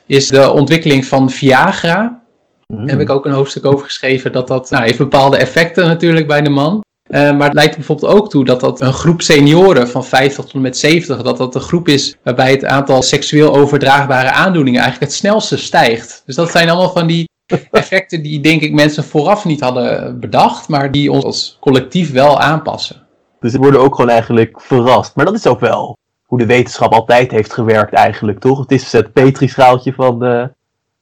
[0.06, 2.20] is de ontwikkeling van Viagra.
[2.66, 6.26] Daar heb ik ook een hoofdstuk over geschreven, dat dat nou, heeft bepaalde effecten natuurlijk
[6.26, 6.82] bij de man.
[7.12, 10.55] Uh, maar het leidt bijvoorbeeld ook toe dat dat een groep senioren van 50 tot
[10.55, 15.11] en met 70, dat dat een groep is waarbij het aantal seksueel overdraagbare aandoeningen eigenlijk
[15.11, 16.22] het snelste stijgt.
[16.27, 17.29] Dus dat zijn allemaal van die
[17.70, 22.40] effecten die denk ik mensen vooraf niet hadden bedacht, maar die ons als collectief wel
[22.40, 23.03] aanpassen.
[23.40, 25.16] Dus we worden ook gewoon eigenlijk verrast.
[25.16, 28.59] Maar dat is ook wel hoe de wetenschap altijd heeft gewerkt eigenlijk, toch?
[28.59, 30.44] Het is het Petri-schaaltje van uh,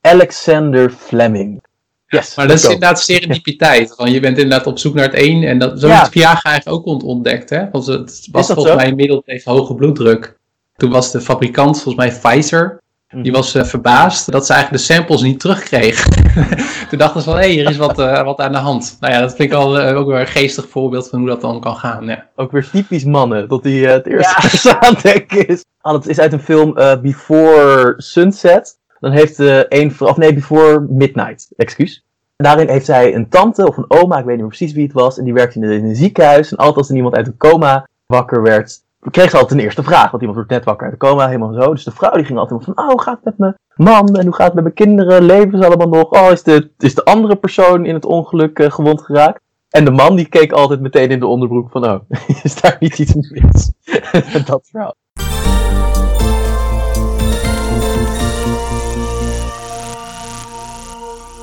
[0.01, 1.63] Alexander Fleming.
[2.11, 3.97] Yes, maar dat is inderdaad serendipiteit.
[3.97, 5.45] Want je bent inderdaad op zoek naar het een.
[5.45, 7.51] En dat, zo is Viagra eigenlijk ook ontdekt.
[7.51, 7.71] Hè?
[7.71, 10.39] Want het was volgens mij inmiddels heeft hoge bloeddruk.
[10.77, 12.81] Toen was de fabrikant volgens mij Pfizer.
[13.17, 16.09] Die was uh, verbaasd dat ze eigenlijk de samples niet terugkreeg.
[16.89, 18.97] Toen dachten ze van, hé, hey, hier is wat, uh, wat aan de hand.
[19.01, 21.41] Nou ja, dat vind ik al uh, ook weer een geestig voorbeeld van hoe dat
[21.41, 22.07] dan kan gaan.
[22.07, 22.29] Ja.
[22.37, 24.81] Ook weer typisch mannen, dat hij het eerste ja.
[24.87, 25.65] aan denken is.
[25.81, 28.79] Ah, dat is uit een film Before Sunset.
[29.01, 32.05] Dan heeft een, of nee, Before Midnight, excuus.
[32.37, 34.93] Daarin heeft zij een tante of een oma, ik weet niet meer precies wie het
[34.93, 35.19] was.
[35.19, 36.51] En die werkte in, een ziekenhuis.
[36.51, 39.83] En altijd als er iemand uit een coma wakker werd, kreeg ze altijd een eerste
[39.83, 40.11] vraag.
[40.11, 41.71] Want iemand wordt net wakker uit de coma, helemaal zo.
[41.71, 44.17] Dus de vrouw die ging altijd van, oh, hoe gaat het met mijn man?
[44.17, 45.23] En hoe gaat het met mijn kinderen?
[45.23, 46.11] Leven ze allemaal nog?
[46.11, 49.41] Oh, is de, is de andere persoon in het ongeluk uh, gewond geraakt?
[49.71, 52.01] En de man die keek altijd meteen in de onderbroek van, oh,
[52.43, 53.73] is daar niet iets mis?
[54.47, 54.93] dat vrouw.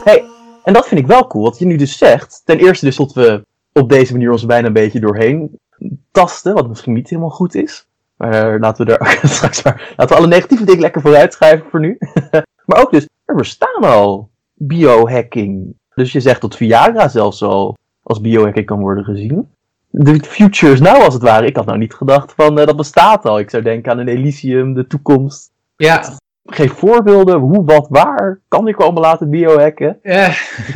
[0.08, 0.26] Hey,
[0.63, 2.41] en dat vind ik wel cool, wat je nu dus zegt.
[2.46, 5.60] Ten eerste dus dat we op deze manier ons bijna een beetje doorheen
[6.12, 7.88] tasten, wat misschien niet helemaal goed is.
[8.15, 11.80] Maar laten we er straks maar, laten we alle negatieve dingen lekker vooruit schrijven voor
[11.80, 11.98] nu.
[12.65, 15.76] maar ook dus, er bestaan al biohacking.
[15.93, 19.48] Dus je zegt dat Viagra zelfs al als biohacking kan worden gezien.
[19.89, 21.46] De future is nou als het ware.
[21.48, 23.39] Ik had nou niet gedacht van uh, dat bestaat al.
[23.39, 25.52] Ik zou denken aan een Elysium, de toekomst.
[25.76, 26.17] Ja,
[26.50, 30.00] Geef voorbeelden, hoe, wat, waar kan ik allemaal laten biohacken?
[30.04, 30.34] Ja.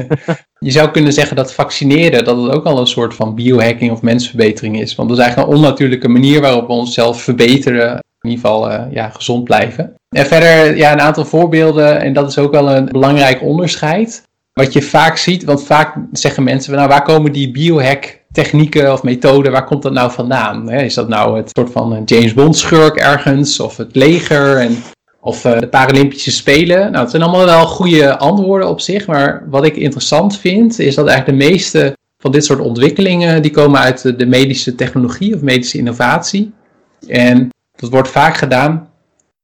[0.59, 4.01] Je zou kunnen zeggen dat vaccineren dat het ook al een soort van biohacking of
[4.01, 4.95] mensverbetering is.
[4.95, 7.99] Want dat is eigenlijk een onnatuurlijke manier waarop we onszelf verbeteren.
[8.21, 9.93] In ieder geval uh, ja, gezond blijven.
[10.15, 14.27] En verder ja, een aantal voorbeelden, en dat is ook wel een belangrijk onderscheid.
[14.53, 19.03] Wat je vaak ziet, want vaak zeggen mensen, nou waar komen die biohack technieken of
[19.03, 20.69] methoden, waar komt dat nou vandaan?
[20.71, 24.57] Is dat nou het soort van James Bond schurk ergens of het leger?
[24.57, 24.77] En
[25.21, 26.91] of uh, de Paralympische Spelen.
[26.91, 29.07] Nou, het zijn allemaal wel goede antwoorden op zich.
[29.07, 33.51] Maar wat ik interessant vind, is dat eigenlijk de meeste van dit soort ontwikkelingen, die
[33.51, 36.51] komen uit de medische technologie of medische innovatie.
[37.07, 38.89] En dat wordt vaak gedaan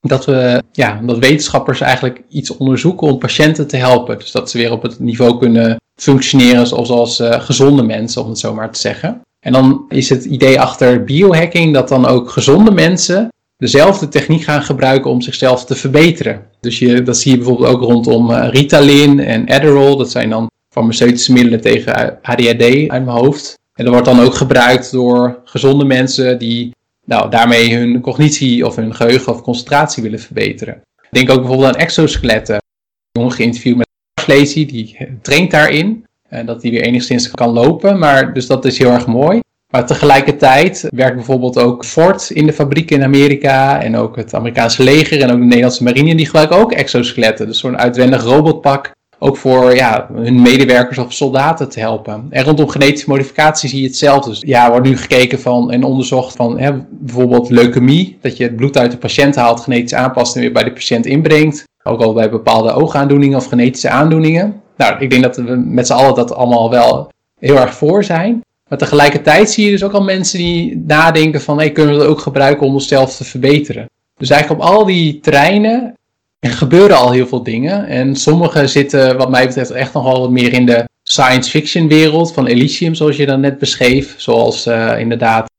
[0.02, 4.18] dat, we, ja, dat wetenschappers eigenlijk iets onderzoeken om patiënten te helpen.
[4.18, 8.30] Dus dat ze weer op het niveau kunnen functioneren zoals als, uh, gezonde mensen, om
[8.30, 9.22] het zo maar te zeggen.
[9.40, 14.64] En dan is het idee achter biohacking dat dan ook gezonde mensen dezelfde techniek gaan
[14.64, 16.46] gebruiken om zichzelf te verbeteren.
[16.60, 19.98] Dus je, dat zie je bijvoorbeeld ook rondom uh, Ritalin en Adderall.
[19.98, 23.60] Dat zijn dan farmaceutische middelen tegen ADHD uit mijn hoofd.
[23.74, 28.76] En dat wordt dan ook gebruikt door gezonde mensen die nou, daarmee hun cognitie of
[28.76, 30.82] hun geheugen of concentratie willen verbeteren.
[31.12, 32.56] Denk ook bijvoorbeeld aan exoskeletten.
[32.56, 32.62] Een
[33.22, 33.88] jongen geïnterviewd met
[34.28, 36.06] Lazy, die traint daarin.
[36.30, 38.00] En dat hij weer enigszins kan lopen.
[38.00, 39.40] Maar dus dat is heel erg mooi.
[39.72, 44.84] Maar tegelijkertijd werkt bijvoorbeeld ook Ford in de fabriek in Amerika en ook het Amerikaanse
[44.84, 47.48] leger en ook de Nederlandse marine, die gebruiken ook exoskeletten.
[47.48, 52.28] Dus zo'n uitwendig robotpak, ook voor ja, hun medewerkers of soldaten te helpen.
[52.30, 54.30] En rondom genetische modificatie zie je hetzelfde.
[54.30, 58.56] Dus ja, wordt nu gekeken van en onderzocht van hè, bijvoorbeeld leukemie, dat je het
[58.56, 61.64] bloed uit de patiënt haalt, genetisch aanpast en weer bij de patiënt inbrengt.
[61.84, 64.62] Ook al bij bepaalde oogaandoeningen of genetische aandoeningen.
[64.78, 68.46] Nou, ik denk dat we met z'n allen dat allemaal wel heel erg voor zijn.
[68.70, 72.10] Maar tegelijkertijd zie je dus ook al mensen die nadenken van, hey, kunnen we dat
[72.10, 73.90] ook gebruiken om onszelf te verbeteren?
[74.18, 75.98] Dus eigenlijk op al die terreinen
[76.40, 77.88] gebeuren al heel veel dingen.
[77.88, 81.88] En sommige zitten, wat mij betreft, echt nog wel wat meer in de science fiction
[81.88, 84.14] wereld van Elysium, zoals je dan net beschreef.
[84.18, 85.50] Zoals uh, inderdaad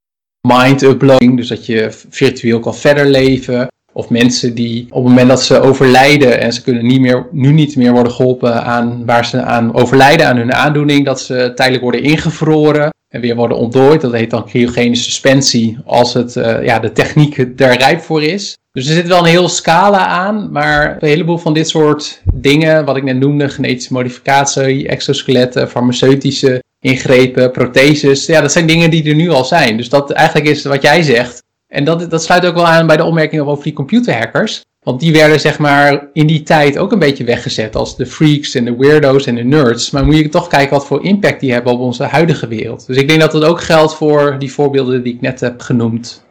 [0.48, 3.68] mind uploading, dus dat je virtueel kan verder leven.
[3.98, 7.52] Of mensen die op het moment dat ze overlijden en ze kunnen niet meer, nu
[7.52, 11.82] niet meer worden geholpen aan waar ze aan overlijden, aan hun aandoening, dat ze tijdelijk
[11.82, 14.00] worden ingevroren en weer worden ontdooid.
[14.00, 18.56] Dat heet dan cryogene suspensie als het, uh, ja, de techniek er rijp voor is.
[18.72, 22.84] Dus er zit wel een heel scala aan, maar een heleboel van dit soort dingen,
[22.84, 29.08] wat ik net noemde, genetische modificatie, exoskeletten, farmaceutische ingrepen, protheses, ja, dat zijn dingen die
[29.08, 29.76] er nu al zijn.
[29.76, 31.46] Dus dat eigenlijk is wat jij zegt.
[31.68, 34.66] En dat, dat sluit ook wel aan bij de opmerkingen over die computerhackers.
[34.82, 38.54] Want die werden zeg maar in die tijd ook een beetje weggezet als de freaks
[38.54, 39.90] en de weirdo's en de nerds.
[39.90, 42.86] Maar moet je toch kijken wat voor impact die hebben op onze huidige wereld.
[42.86, 46.26] Dus ik denk dat dat ook geldt voor die voorbeelden die ik net heb genoemd.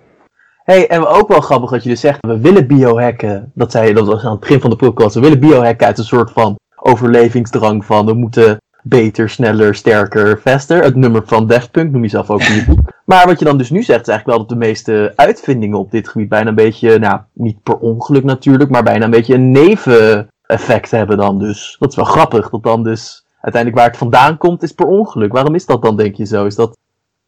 [0.64, 3.52] hey, en ook wel grappig dat je dus zegt, we willen biohacken.
[3.56, 5.16] Dat zei je, dat was aan het begin van de podcast.
[5.16, 8.58] We willen biohacken uit een soort van overlevingsdrang van we moeten
[8.90, 10.84] beter, sneller, sterker, faster.
[10.84, 12.80] Het nummer van Daft Punk noem je zelf ook in je boek.
[13.06, 15.92] Maar wat je dan dus nu zegt, is eigenlijk wel dat de meeste uitvindingen op
[15.92, 19.52] dit gebied bijna een beetje, nou, niet per ongeluk natuurlijk, maar bijna een beetje een
[19.52, 21.76] neveneffect hebben dan dus.
[21.80, 25.32] Dat is wel grappig, dat dan dus uiteindelijk waar het vandaan komt is per ongeluk.
[25.32, 26.46] Waarom is dat dan, denk je zo?
[26.46, 26.78] Is dat,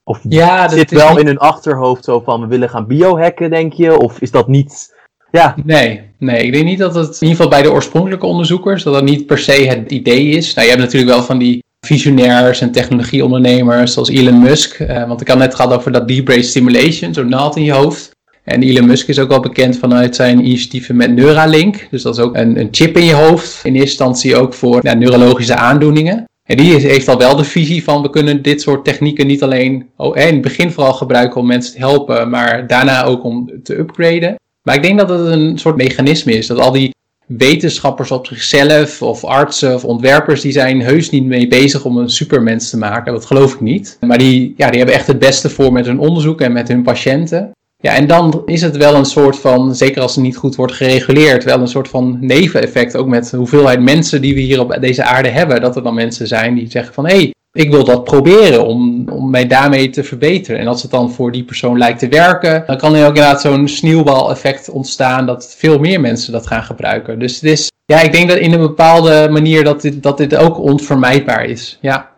[0.03, 3.73] of ja, dat zit wel in hun achterhoofd zo van, we willen gaan biohacken, denk
[3.73, 3.97] je?
[3.99, 4.97] Of is dat niet...
[5.31, 5.55] Ja.
[5.63, 8.93] Nee, nee, ik denk niet dat het, in ieder geval bij de oorspronkelijke onderzoekers, dat
[8.93, 10.53] dat niet per se het idee is.
[10.53, 14.79] Nou, je hebt natuurlijk wel van die visionairs en technologieondernemers zoals Elon Musk.
[14.79, 17.71] Uh, want ik had net gehad over dat deep brain stimulation, zo'n naald in je
[17.71, 18.11] hoofd.
[18.43, 21.87] En Elon Musk is ook wel bekend vanuit zijn initiatieven met Neuralink.
[21.91, 23.59] Dus dat is ook een, een chip in je hoofd.
[23.63, 26.27] In eerste instantie ook voor ja, neurologische aandoeningen.
[26.43, 29.89] En die heeft al wel de visie van we kunnen dit soort technieken niet alleen
[29.95, 33.77] oh, in het begin vooral gebruiken om mensen te helpen, maar daarna ook om te
[33.77, 34.35] upgraden.
[34.69, 36.47] Maar ik denk dat het een soort mechanisme is.
[36.47, 41.47] Dat al die wetenschappers op zichzelf, of artsen of ontwerpers, die zijn heus niet mee
[41.47, 43.13] bezig om een supermens te maken.
[43.13, 43.97] Dat geloof ik niet.
[44.05, 46.83] Maar die, ja, die hebben echt het beste voor met hun onderzoek en met hun
[46.83, 47.51] patiënten.
[47.77, 50.73] Ja, en dan is het wel een soort van, zeker als het niet goed wordt
[50.73, 52.97] gereguleerd, wel een soort van neveneffect.
[52.97, 55.61] Ook met de hoeveelheid mensen die we hier op deze aarde hebben.
[55.61, 59.09] Dat er dan mensen zijn die zeggen van, hé, hey, ik wil dat proberen om,
[59.09, 60.59] om mij daarmee te verbeteren.
[60.59, 63.41] En als het dan voor die persoon lijkt te werken, dan kan er ook inderdaad
[63.41, 67.19] zo'n sneeuwbaleffect ontstaan dat veel meer mensen dat gaan gebruiken.
[67.19, 70.35] Dus het is, ja, ik denk dat in een bepaalde manier dat dit, dat dit
[70.35, 71.77] ook onvermijdbaar is.
[71.81, 72.09] Ja.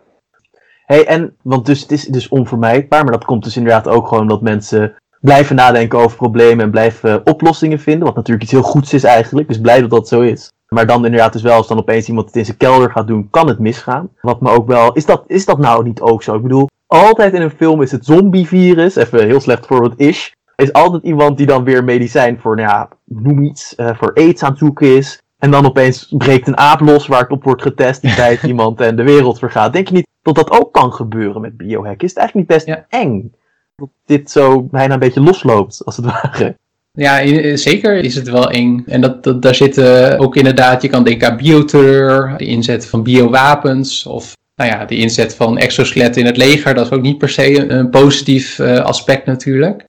[0.86, 4.28] Hey, en, want dus, het is dus onvermijdbaar, maar dat komt dus inderdaad ook gewoon
[4.28, 8.06] dat mensen blijven nadenken over problemen en blijven oplossingen vinden.
[8.06, 9.48] Wat natuurlijk iets heel goeds is eigenlijk.
[9.48, 10.52] Dus blij dat dat zo is.
[10.72, 13.28] Maar dan inderdaad dus wel, als dan opeens iemand het in zijn kelder gaat doen,
[13.30, 14.08] kan het misgaan.
[14.20, 16.34] Wat me ook wel, is dat, is dat nou niet ook zo?
[16.34, 20.34] Ik bedoel, altijd in een film is het zombievirus, even heel slecht voor wat is,
[20.56, 24.42] is altijd iemand die dan weer medicijn voor, nou ja, noem iets, uh, voor aids
[24.42, 25.22] aan het zoeken is.
[25.38, 28.80] En dan opeens breekt een aap los waar het op wordt getest, die bijt iemand
[28.80, 29.72] en de wereld vergaat.
[29.72, 32.02] Denk je niet dat dat ook kan gebeuren met biohack?
[32.02, 33.32] Is het eigenlijk niet best eng?
[33.76, 36.56] Dat dit zo bijna een beetje losloopt, als het ware.
[36.92, 38.84] Ja, eh, zeker is het wel eng.
[38.86, 43.02] En dat, dat, daar zitten ook inderdaad, je kan denken aan bioterror, de inzet van
[43.02, 46.74] biowapens of nou ja, de inzet van exoskeletten in het leger.
[46.74, 49.84] Dat is ook niet per se een, positief uh, aspect natuurlijk.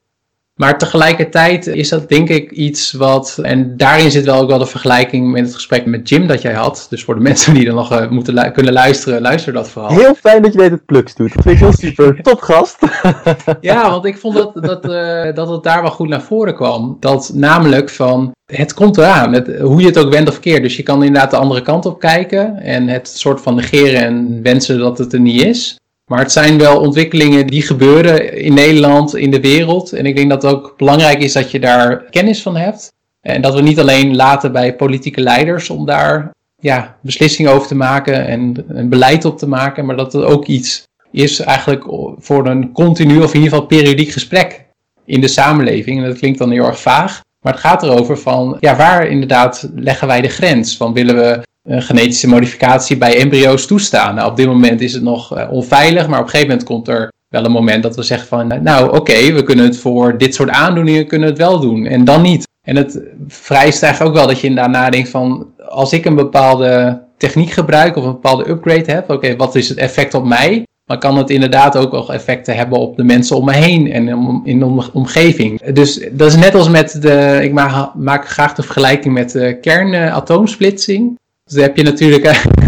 [0.64, 4.66] Maar tegelijkertijd is dat denk ik iets wat, en daarin zit wel ook wel de
[4.66, 6.88] vergelijking met het gesprek met Jim dat jij had.
[6.90, 9.92] Dus voor de mensen die er nog uh, moeten kunnen luisteren, luister dat vooral.
[9.92, 11.34] Heel fijn dat je dit het pluks doet.
[11.34, 12.22] Dat vind ik heel super.
[12.22, 12.78] Top gast.
[13.62, 16.98] ja, want ik vond dat, dat, uh, dat het daar wel goed naar voren kwam.
[17.00, 20.64] Dat namelijk van, het komt eraan, het, hoe je het ook wendt of keert.
[20.64, 24.40] Dus je kan inderdaad de andere kant op kijken en het soort van negeren en
[24.44, 25.78] wensen dat het er niet is.
[26.14, 29.94] Maar het zijn wel ontwikkelingen die gebeuren in Nederland, in de wereld.
[29.94, 32.94] En ik denk dat het ook belangrijk is dat je daar kennis van hebt.
[33.22, 37.76] En dat we niet alleen laten bij politieke leiders om daar ja, beslissingen over te
[37.76, 39.86] maken en een beleid op te maken.
[39.86, 41.84] Maar dat het ook iets is eigenlijk
[42.18, 44.66] voor een continu of in ieder geval periodiek gesprek
[45.06, 46.02] in de samenleving.
[46.02, 47.22] En dat klinkt dan heel erg vaag.
[47.42, 50.78] Maar het gaat erover van, ja, waar inderdaad leggen wij de grens?
[50.78, 54.16] Van willen we genetische modificatie bij embryo's toestaan.
[54.16, 56.88] Nou, op dit moment is het nog uh, onveilig, maar op een gegeven moment komt
[56.88, 60.18] er wel een moment dat we zeggen van, eh, nou oké, we kunnen het voor
[60.18, 62.48] dit soort aandoeningen kunnen het wel doen en dan niet.
[62.62, 67.02] En het vereist eigenlijk ook wel dat je inderdaad nadenkt van, als ik een bepaalde
[67.18, 70.64] techniek gebruik of een bepaalde upgrade heb, oké, wat is het effect op mij?
[70.86, 74.42] Maar kan het inderdaad ook wel effecten hebben op de mensen om me heen en
[74.44, 75.62] in de omgeving.
[75.62, 79.58] Dus dat is net als met de, ik maak, maak graag de vergelijking met de
[79.62, 81.18] kernatoomsplitsing.
[81.54, 82.26] Dus dan heb je natuurlijk,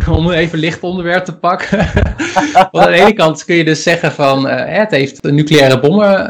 [0.07, 1.77] uh, om even licht onderwerp te pakken.
[2.71, 6.27] Want aan de ene kant kun je dus zeggen van, uh, het heeft nucleaire bommen,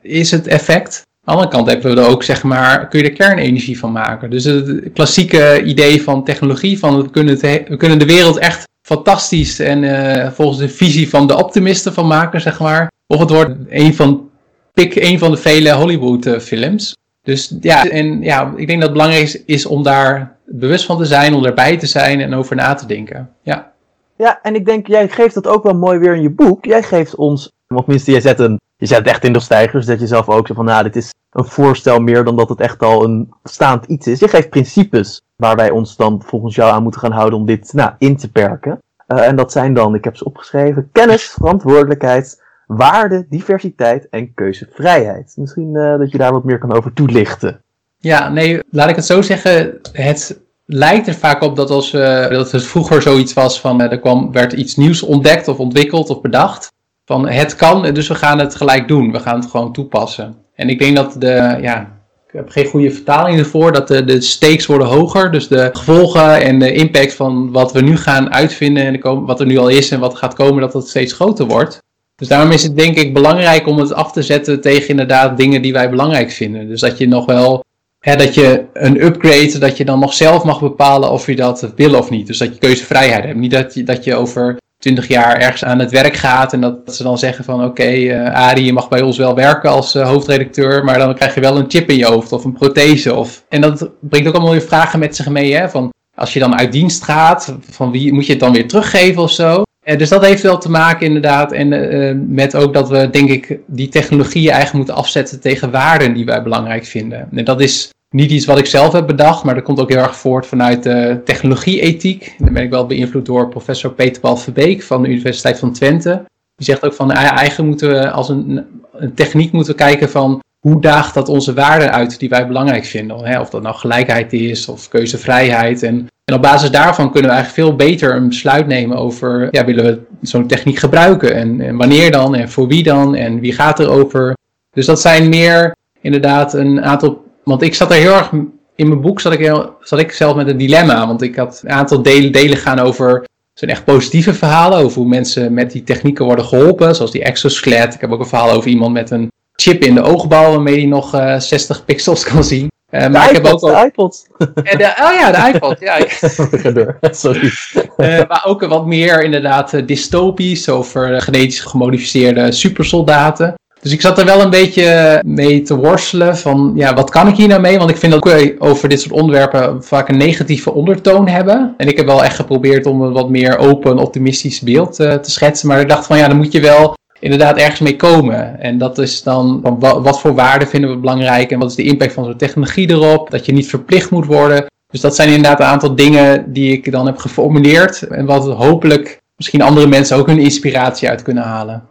[0.00, 1.02] is het effect.
[1.24, 3.92] Aan de andere kant hebben we er ook, zeg maar, kun je er kernenergie van
[3.92, 4.30] maken.
[4.30, 8.68] Dus het klassieke idee van technologie, van we kunnen, het, we kunnen de wereld echt
[8.86, 12.90] fantastisch en uh, volgens de visie van de optimisten van maken, zeg maar.
[13.06, 14.30] Of het wordt een van,
[14.72, 16.94] pik een van de vele Hollywood films.
[17.22, 20.98] Dus ja, en ja, ik denk dat het belangrijk is, is om daar bewust van
[20.98, 23.30] te zijn, om erbij te zijn en over na te denken.
[23.42, 23.72] Ja.
[24.16, 26.64] Ja, en ik denk, jij geeft dat ook wel mooi weer in je boek.
[26.64, 30.00] Jij geeft ons, of tenminste, jij zet, een, je zet echt in de stijgers, dat
[30.00, 32.82] je zelf ook zo van, nou, dit is een voorstel meer dan dat het echt
[32.82, 34.20] al een staand iets is.
[34.20, 37.72] Je geeft principes waar wij ons dan volgens jou aan moeten gaan houden om dit
[37.72, 38.78] nou, in te perken.
[39.08, 45.32] Uh, en dat zijn dan, ik heb ze opgeschreven, kennis, verantwoordelijkheid, waarde, diversiteit en keuzevrijheid.
[45.36, 47.62] Misschien uh, dat je daar wat meer kan over toelichten.
[47.98, 49.78] Ja, nee, laat ik het zo zeggen.
[49.92, 50.40] Het
[50.72, 54.32] lijkt er vaak op dat als we, dat het vroeger zoiets was van er kwam,
[54.32, 56.72] werd iets nieuws ontdekt of ontwikkeld of bedacht.
[57.04, 59.12] Van het kan, dus we gaan het gelijk doen.
[59.12, 60.36] We gaan het gewoon toepassen.
[60.54, 61.80] En ik denk dat de, ja,
[62.26, 65.30] ik heb geen goede vertaling ervoor, dat de, de stakes worden hoger.
[65.30, 69.46] Dus de gevolgen en de impact van wat we nu gaan uitvinden en wat er
[69.46, 71.82] nu al is en wat gaat komen, dat dat steeds groter wordt.
[72.16, 75.62] Dus daarom is het denk ik belangrijk om het af te zetten tegen inderdaad dingen
[75.62, 76.68] die wij belangrijk vinden.
[76.68, 77.64] Dus dat je nog wel
[78.02, 81.98] dat je een upgrade, dat je dan nog zelf mag bepalen of je dat wil
[81.98, 82.26] of niet.
[82.26, 83.38] Dus dat je keuzevrijheid hebt.
[83.38, 86.94] Niet dat je, dat je over 20 jaar ergens aan het werk gaat en dat,
[86.94, 90.08] ze dan zeggen van oké, okay, eh, je mag bij ons wel werken als uh,
[90.08, 93.14] hoofdredacteur, maar dan krijg je wel een chip in je hoofd of een prothese.
[93.14, 93.44] Of...
[93.48, 96.58] En dat brengt ook allemaal weer vragen met zich mee, hè, van als je dan
[96.58, 99.62] uit dienst gaat, van wie moet je het dan weer teruggeven of zo?
[99.84, 103.30] Uh, dus dat heeft wel te maken inderdaad en uh, met ook dat we denk
[103.30, 107.28] ik die technologieën eigenlijk moeten afzetten tegen waarden die wij belangrijk vinden.
[107.32, 109.98] En dat is niet iets wat ik zelf heb bedacht, maar dat komt ook heel
[109.98, 112.34] erg voort vanuit de technologie-ethiek.
[112.38, 116.24] Daar ben ik wel beïnvloed door professor Peter Paul Verbeek van de Universiteit van Twente.
[116.56, 120.80] Die zegt ook van eigenlijk moeten we als een, een techniek moeten kijken van hoe
[120.80, 123.40] daagt dat onze waarden uit die wij belangrijk vinden?
[123.40, 125.82] Of dat nou gelijkheid is of keuzevrijheid.
[125.82, 129.64] En, en op basis daarvan kunnen we eigenlijk veel beter een besluit nemen over, ja,
[129.64, 131.34] willen we zo'n techniek gebruiken?
[131.34, 132.34] En, wanneer dan?
[132.34, 133.14] En voor wie dan?
[133.14, 134.36] En wie gaat er over?
[134.70, 138.30] Dus dat zijn meer inderdaad een aantal, want ik zat er heel erg,
[138.74, 141.06] in mijn boek zat ik, zat ik zelf met een dilemma.
[141.06, 145.54] Want ik had een aantal delen, gaan over zijn echt positieve verhalen over hoe mensen
[145.54, 147.94] met die technieken worden geholpen, zoals die exoskelet.
[147.94, 150.86] Ik heb ook een verhaal over iemand met een chip in de oogbal waarmee hij
[150.86, 152.71] nog uh, eh, 60 pixels kan zien.
[152.92, 154.26] Uh, maar ik heb ook de iPod.
[154.38, 155.80] En de, oh ja, de iPod.
[155.80, 155.98] Ja.
[157.14, 157.50] Sorry.
[157.96, 163.54] Uh, maar ook wat meer inderdaad dystopisch over genetisch gemodificeerde supersoldaten.
[163.80, 167.36] Dus ik zat er wel een beetje mee te worstelen van, ja, wat kan ik
[167.36, 167.78] hier nou mee?
[167.78, 171.74] Want ik vind dat we over dit soort onderwerpen vaak een negatieve ondertoon hebben.
[171.76, 175.68] En ik heb wel echt geprobeerd om een wat meer open, optimistisch beeld te schetsen.
[175.68, 178.60] Maar ik dacht van, ja, dan moet je wel inderdaad ergens mee komen.
[178.60, 182.12] En dat is dan, wat voor waarden vinden we belangrijk en wat is de impact
[182.12, 183.30] van zo'n technologie erop?
[183.30, 184.66] Dat je niet verplicht moet worden.
[184.90, 189.20] Dus dat zijn inderdaad een aantal dingen die ik dan heb geformuleerd en wat hopelijk
[189.36, 191.88] misschien andere mensen ook hun inspiratie uit kunnen halen.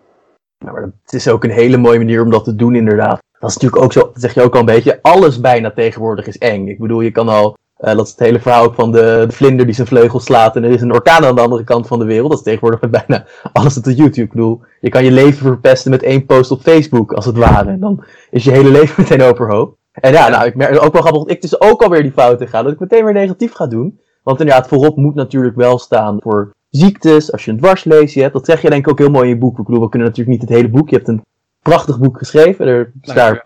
[0.60, 3.20] Nou, maar het is ook een hele mooie manier om dat te doen inderdaad.
[3.40, 6.28] Dat is natuurlijk ook zo, dat zeg je ook al een beetje, alles bijna tegenwoordig
[6.28, 6.68] is eng.
[6.68, 9.34] Ik bedoel, je kan al uh, dat is het hele verhaal ook van de, de,
[9.34, 12.00] vlinder die zijn vleugels slaat en er is een orkaan aan de andere kant van
[12.00, 12.30] de wereld.
[12.30, 14.22] Dat is tegenwoordig met bijna alles op YouTube.
[14.22, 17.70] Ik bedoel, je kan je leven verpesten met één post op Facebook, als het ware.
[17.70, 19.78] En dan is je hele leven meteen overhoop.
[19.92, 22.48] En ja, nou, ik merk ook wel grappig dat ik dus ook alweer die fouten
[22.48, 22.64] ga.
[22.64, 24.00] Dat ik meteen weer negatief ga doen.
[24.24, 27.32] Want inderdaad, voorop moet natuurlijk wel staan voor ziektes.
[27.32, 29.40] Als je een dwarsleesje hebt, dat zeg je denk ik ook heel mooi in je
[29.40, 29.60] boek.
[29.60, 30.90] Ik bedoel, we kunnen natuurlijk niet het hele boek.
[30.90, 31.26] Je hebt een
[31.62, 32.68] prachtig boek geschreven.
[32.68, 33.42] Er staat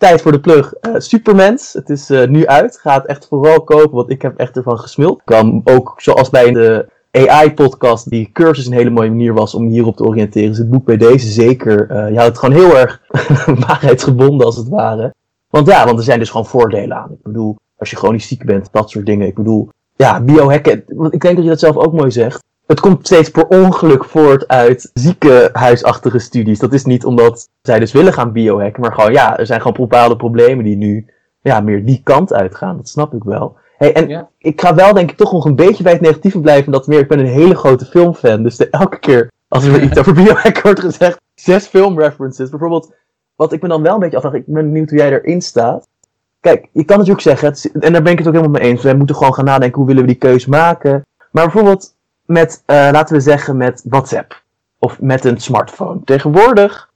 [0.00, 0.74] tijd voor de plug.
[0.82, 2.78] Uh, Supermans, het is uh, nu uit.
[2.78, 5.20] Ga het echt vooral kopen, want ik heb echt ervan gesmuld.
[5.24, 9.96] Kan ook, zoals bij de AI-podcast, die cursus een hele mooie manier was om hierop
[9.96, 10.50] te oriënteren.
[10.50, 11.90] Is het boek bij deze zeker.
[11.90, 13.00] Uh, je houdt het gewoon heel erg
[13.66, 15.14] waarheidsgebonden, als het ware.
[15.50, 17.10] Want ja, want er zijn dus gewoon voordelen aan.
[17.10, 19.26] Ik bedoel, als je chronisch ziek bent, dat soort dingen.
[19.26, 20.84] Ik bedoel, ja, biohacken.
[21.10, 24.48] Ik denk dat je dat zelf ook mooi zegt het komt steeds per ongeluk voort
[24.48, 26.58] uit ziekenhuisachtige studies.
[26.58, 29.76] Dat is niet omdat zij dus willen gaan biohacken, maar gewoon ja, er zijn gewoon
[29.88, 31.06] bepaalde problemen die nu
[31.40, 32.76] ja, meer die kant uitgaan.
[32.76, 33.56] Dat snap ik wel.
[33.76, 36.72] Hey, en ik ga wel denk ik toch nog een beetje bij het negatieve blijven.
[36.72, 38.42] Dat meer, ik ben een hele grote filmfan.
[38.42, 42.50] Dus elke keer als er iets over biohacken wordt gezegd, zes filmreferences.
[42.50, 42.92] Bijvoorbeeld,
[43.36, 45.86] wat ik me dan wel een beetje afvraag, ik ben benieuwd hoe jij erin staat.
[46.40, 48.82] Kijk, je kan natuurlijk zeggen, en daar ben ik het ook helemaal mee eens.
[48.82, 51.06] Wij moeten gewoon gaan nadenken, hoe willen we die keus maken.
[51.30, 51.98] Maar bijvoorbeeld,
[52.30, 54.42] met, uh, laten we zeggen, met WhatsApp.
[54.78, 56.00] Of met een smartphone.
[56.04, 56.90] Tegenwoordig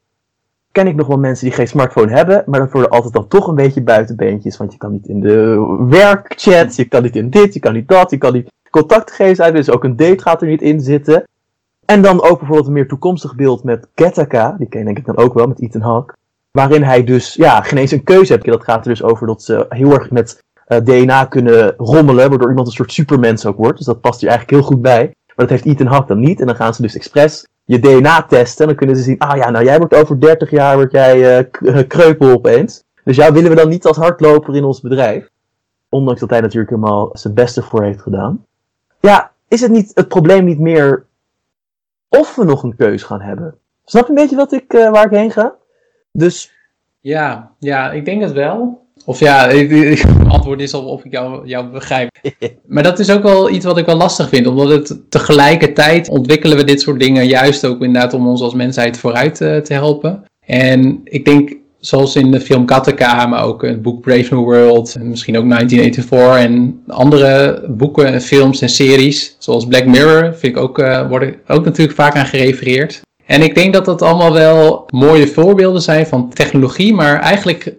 [0.72, 3.46] ken ik nog wel mensen die geen smartphone hebben, maar dat worden altijd dan toch
[3.46, 4.56] een beetje buitenbeentjes.
[4.56, 7.88] Want je kan niet in de werkchat, je kan niet in dit, je kan niet
[7.88, 11.24] dat, je kan niet contactgegevens uit, dus ook een date gaat er niet in zitten.
[11.84, 15.06] En dan ook bijvoorbeeld een meer toekomstig beeld met Gattaca, die ken je denk ik
[15.06, 16.14] dan ook wel, met Ethan Hawke.
[16.50, 18.44] Waarin hij dus, ja, geen eens een keuze heeft.
[18.44, 22.48] Dat gaat er dus over dat ze heel erg met eh, DNA kunnen rommelen, waardoor
[22.48, 23.76] iemand een soort supermens ook wordt.
[23.76, 25.14] Dus dat past hier eigenlijk heel goed bij.
[25.36, 26.40] Maar dat heeft Ethan Hawke dan niet.
[26.40, 28.60] En dan gaan ze dus expres je DNA testen.
[28.60, 31.48] En dan kunnen ze zien, ah ja, nou jij wordt over 30 jaar word jij
[31.60, 32.84] uh, kreupel opeens.
[33.04, 35.30] Dus jou willen we dan niet als hardloper in ons bedrijf.
[35.88, 38.46] Ondanks dat hij natuurlijk helemaal zijn beste voor heeft gedaan.
[39.00, 41.06] Ja, is het niet het probleem niet meer
[42.08, 43.54] of we nog een keus gaan hebben?
[43.84, 45.54] Snap je een beetje wat ik, uh, waar ik heen ga?
[46.12, 46.52] Dus.
[47.00, 48.83] Ja, ja, ik denk het wel.
[49.04, 52.10] Of ja, het antwoord is al of ik jou, jou begrijp.
[52.66, 54.46] Maar dat is ook wel iets wat ik wel lastig vind.
[54.46, 58.98] Omdat het tegelijkertijd ontwikkelen we dit soort dingen juist ook inderdaad om ons als mensheid
[58.98, 60.24] vooruit te, eh, te helpen.
[60.46, 64.94] En ik denk, zoals in de film Gattaca, maar ook het boek Brave New World,
[64.94, 70.56] en misschien ook 1984 en andere boeken en films en series, zoals Black Mirror, vind
[70.56, 73.00] ik ook, uh, worden ook natuurlijk vaak aan gerefereerd.
[73.26, 77.74] En ik denk dat dat allemaal wel mooie voorbeelden zijn van technologie, maar eigenlijk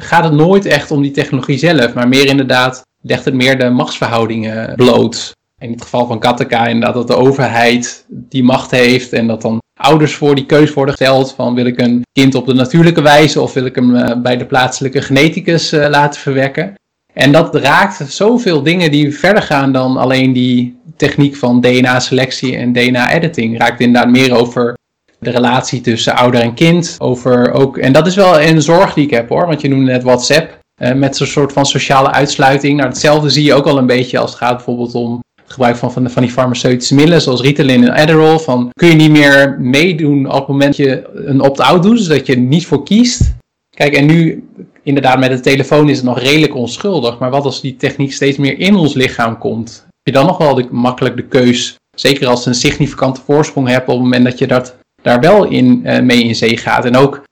[0.00, 3.70] gaat het nooit echt om die technologie zelf, maar meer inderdaad legt het meer de
[3.70, 5.36] machtsverhoudingen bloot.
[5.58, 9.58] In het geval van Gattaca inderdaad dat de overheid die macht heeft en dat dan
[9.80, 13.40] ouders voor die keus worden gesteld van wil ik een kind op de natuurlijke wijze
[13.40, 16.74] of wil ik hem eh, bij de plaatselijke geneticus eh, laten verwekken.
[17.12, 22.72] En dat raakt zoveel dingen die verder gaan dan alleen die techniek van DNA-selectie en
[22.72, 23.58] DNA-editing.
[23.58, 24.77] Raakt inderdaad meer over
[25.18, 26.96] de relatie tussen ouder en kind.
[26.98, 29.92] Over ook, en dat is wel een zorg die ik heb hoor, want je noemde
[29.92, 30.58] net WhatsApp.
[30.82, 32.76] Uh, met zo'n soort van sociale uitsluiting.
[32.76, 35.92] Nou, hetzelfde zie je ook al een beetje als het gaat bijvoorbeeld om gebruik van,
[35.92, 38.38] van, van die farmaceutische middelen, zoals Ritalin en Adderall.
[38.38, 42.06] Van, kun je niet meer meedoen op het moment dat je een opt-out doet, dus
[42.06, 43.36] dat je er niet voor kiest.
[43.76, 44.48] Kijk, en nu,
[44.82, 47.18] inderdaad, met de telefoon is het nog redelijk onschuldig.
[47.18, 49.86] Maar wat als die techniek steeds meer in ons lichaam komt?
[49.86, 53.88] Heb je dan nog wel makkelijk de keus, zeker als je een significante voorsprong hebt
[53.88, 54.76] op het moment dat je dat,
[55.08, 56.84] daar wel in, uh, mee in zee gaat.
[56.84, 57.22] En ook,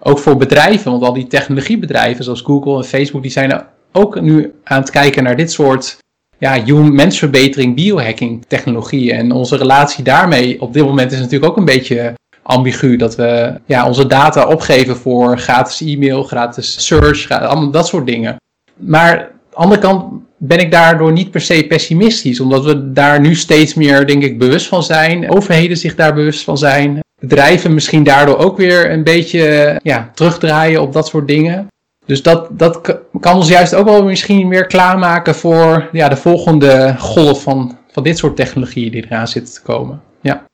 [0.00, 3.62] ook voor bedrijven, want al die technologiebedrijven zoals Google en Facebook, die zijn
[3.92, 5.98] ook nu aan het kijken naar dit soort
[6.38, 9.16] ja, mensverbetering, biohacking technologieën.
[9.16, 12.96] En onze relatie daarmee op dit moment is natuurlijk ook een beetje ambigu.
[12.96, 18.36] Dat we ja, onze data opgeven voor gratis e-mail, gratis search, allemaal dat soort dingen.
[18.76, 20.04] Maar aan de andere kant
[20.38, 22.40] ben ik daardoor niet per se pessimistisch.
[22.40, 25.30] Omdat we daar nu steeds meer, denk ik, bewust van zijn.
[25.30, 27.04] Overheden zich daar bewust van zijn.
[27.28, 31.68] Bedrijven misschien daardoor ook weer een beetje ja, terugdraaien op dat soort dingen.
[32.06, 36.94] Dus dat, dat kan ons juist ook wel misschien weer klaarmaken voor ja, de volgende
[36.98, 40.02] golf van, van dit soort technologieën die eraan zitten te komen.
[40.20, 40.46] Ja.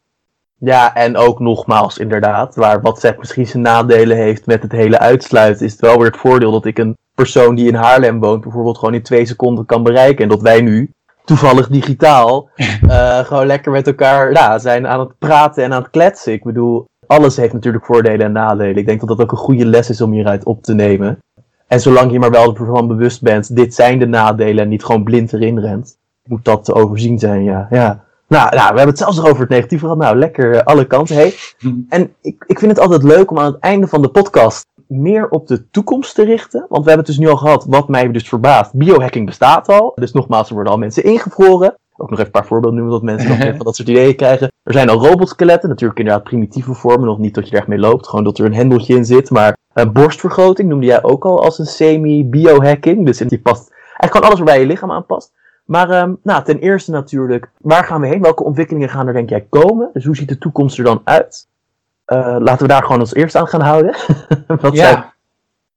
[0.58, 5.66] Ja, en ook nogmaals, inderdaad, waar WhatsApp misschien zijn nadelen heeft met het hele uitsluiten,
[5.66, 8.78] is het wel weer het voordeel dat ik een persoon die in Haarlem woont, bijvoorbeeld
[8.78, 10.22] gewoon in twee seconden kan bereiken.
[10.22, 10.90] En dat wij nu,
[11.24, 15.90] toevallig digitaal, uh, gewoon lekker met elkaar ja, zijn aan het praten en aan het
[15.90, 16.32] kletsen.
[16.32, 18.76] Ik bedoel, alles heeft natuurlijk voordelen en nadelen.
[18.76, 21.18] Ik denk dat dat ook een goede les is om hieruit op te nemen.
[21.66, 25.04] En zolang je maar wel ervan bewust bent, dit zijn de nadelen en niet gewoon
[25.04, 27.66] blind erin rent, moet dat te overzien zijn, ja.
[27.70, 28.04] ja.
[28.32, 29.98] Nou, nou, we hebben het zelfs over het negatieve gehad.
[29.98, 31.16] Nou, lekker eh, alle kanten.
[31.16, 31.34] Hey.
[31.88, 35.28] En ik, ik vind het altijd leuk om aan het einde van de podcast meer
[35.28, 36.66] op de toekomst te richten.
[36.68, 38.74] Want we hebben het dus nu al gehad, wat mij dus verbaast.
[38.74, 39.92] Biohacking bestaat al.
[39.94, 41.76] Dus nogmaals, er worden al mensen ingevroren.
[41.96, 44.16] Ook nog even een paar voorbeelden noemen, dat mensen nog meer van dat soort ideeën
[44.16, 44.52] krijgen.
[44.62, 47.06] Er zijn al robotskeletten, natuurlijk inderdaad primitieve vormen.
[47.06, 49.30] Nog niet dat je er echt mee loopt, gewoon dat er een hendeltje in zit.
[49.30, 53.06] Maar uh, borstvergroting noemde jij ook al als een semi-biohacking.
[53.06, 55.32] Dus die past eigenlijk gewoon alles waarbij je lichaam aanpast.
[55.64, 58.22] Maar um, nou, ten eerste natuurlijk, waar gaan we heen?
[58.22, 59.90] Welke ontwikkelingen gaan er denk jij komen?
[59.92, 61.48] Dus hoe ziet de toekomst er dan uit?
[62.06, 63.94] Uh, laten we daar gewoon als eerste aan gaan houden.
[64.60, 64.90] Wat ja.
[64.90, 65.04] Zijn,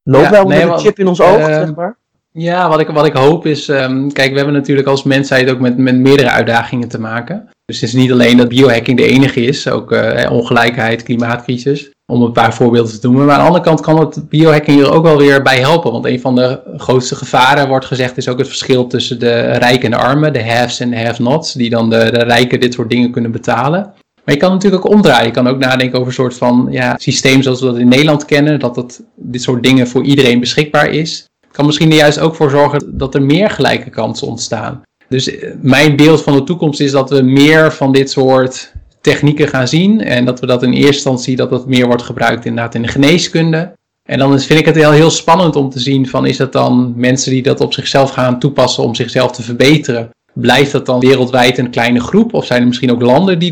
[0.04, 1.98] loopt ja, wel met een chip in ons oog, uh, zeg maar?
[2.32, 5.60] Ja, wat ik, wat ik hoop is, um, kijk, we hebben natuurlijk als mensheid ook
[5.60, 7.50] met, met meerdere uitdagingen te maken.
[7.66, 12.22] Dus het is niet alleen dat biohacking de enige is, ook uh, ongelijkheid, klimaatcrisis om
[12.22, 13.26] een paar voorbeelden te noemen.
[13.26, 15.92] Maar aan de andere kant kan het biohacking hier ook wel weer bij helpen.
[15.92, 19.84] Want een van de grootste gevaren, wordt gezegd, is ook het verschil tussen de rijken
[19.84, 20.34] en de armen.
[20.34, 23.94] De haves en de have-nots, die dan de, de rijken dit soort dingen kunnen betalen.
[24.26, 25.26] Maar je kan natuurlijk ook omdraaien.
[25.26, 28.26] Je kan ook nadenken over een soort van ja, systeem zoals we dat in Nederland
[28.26, 28.60] kennen.
[28.60, 31.26] Dat het, dit soort dingen voor iedereen beschikbaar is.
[31.52, 34.82] Kan misschien er juist ook voor zorgen dat er meer gelijke kansen ontstaan.
[35.10, 39.48] Dus eh, mijn beeld van de toekomst is dat we meer van dit soort technieken
[39.48, 40.02] gaan zien.
[40.02, 42.88] En dat we dat in eerste instantie dat dat meer wordt gebruikt inderdaad in de
[42.88, 43.74] geneeskunde.
[44.04, 46.94] En dan vind ik het wel heel spannend om te zien van is dat dan
[46.96, 50.10] mensen die dat op zichzelf gaan toepassen om zichzelf te verbeteren.
[50.34, 53.52] Blijft dat dan wereldwijd een kleine groep of zijn er misschien ook landen die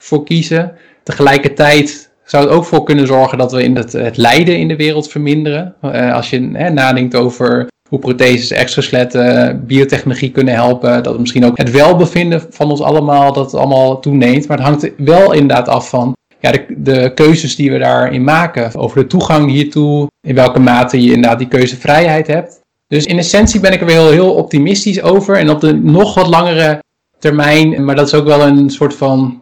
[0.00, 0.72] daarvoor kiezen?
[1.02, 4.76] Tegelijkertijd zou het ook voor kunnen zorgen dat we in het, het lijden in de
[4.76, 5.74] wereld verminderen.
[5.82, 11.02] Uh, als je hè, nadenkt over hoe protheses, exoskeletten, biotechnologie kunnen helpen.
[11.02, 14.48] Dat misschien ook het welbevinden van ons allemaal, dat allemaal toeneemt.
[14.48, 18.74] Maar het hangt wel inderdaad af van ja, de, de keuzes die we daarin maken.
[18.74, 22.60] Over de toegang hiertoe, in welke mate je inderdaad die keuzevrijheid hebt.
[22.86, 25.36] Dus in essentie ben ik er wel heel optimistisch over.
[25.36, 26.82] En op de nog wat langere
[27.18, 29.40] termijn, maar dat is ook wel een soort van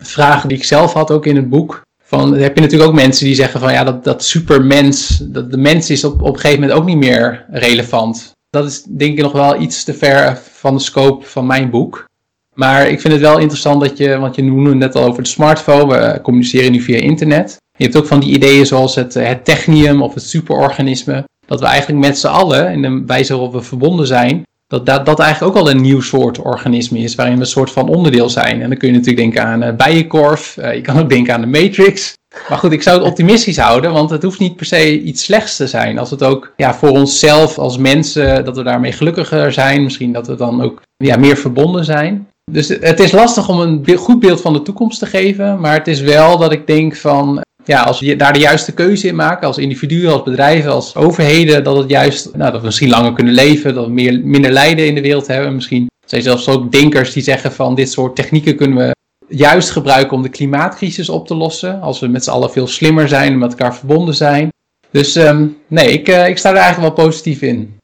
[0.00, 3.26] vraag die ik zelf had ook in het boek van, heb je natuurlijk ook mensen
[3.26, 6.60] die zeggen van ja, dat, dat supermens, dat de mens is op, op een gegeven
[6.60, 8.32] moment ook niet meer relevant.
[8.50, 12.08] Dat is denk ik nog wel iets te ver van de scope van mijn boek.
[12.54, 15.28] Maar ik vind het wel interessant dat je, want je noemde net al over de
[15.28, 17.56] smartphone, we communiceren nu via internet.
[17.76, 21.24] Je hebt ook van die ideeën zoals het, het technium of het superorganisme.
[21.46, 25.06] Dat we eigenlijk met z'n allen, in de wijze waarop we verbonden zijn, dat, dat
[25.06, 28.30] dat eigenlijk ook al een nieuw soort organisme is, waarin we een soort van onderdeel
[28.30, 28.62] zijn.
[28.62, 31.40] En dan kun je natuurlijk denken aan uh, Bijenkorf, uh, je kan ook denken aan
[31.40, 32.14] de Matrix.
[32.48, 35.56] Maar goed, ik zou het optimistisch houden, want het hoeft niet per se iets slechts
[35.56, 35.98] te zijn.
[35.98, 40.26] Als het ook ja, voor onszelf als mensen, dat we daarmee gelukkiger zijn, misschien dat
[40.26, 42.28] we dan ook ja, meer verbonden zijn.
[42.52, 45.88] Dus het is lastig om een goed beeld van de toekomst te geven, maar het
[45.88, 49.46] is wel dat ik denk van ja, als we daar de juiste keuze in maken,
[49.46, 53.34] als individuen, als bedrijven, als overheden, dat het juist, nou, dat we misschien langer kunnen
[53.34, 55.54] leven, dat we meer, minder lijden in de wereld hebben.
[55.54, 58.94] Misschien zijn zelfs ook denkers die zeggen van dit soort technieken kunnen we
[59.36, 61.80] juist gebruiken om de klimaatcrisis op te lossen.
[61.80, 64.52] Als we met z'n allen veel slimmer zijn en met elkaar verbonden zijn.
[64.90, 67.78] Dus um, nee, ik, uh, ik sta er eigenlijk wel positief in.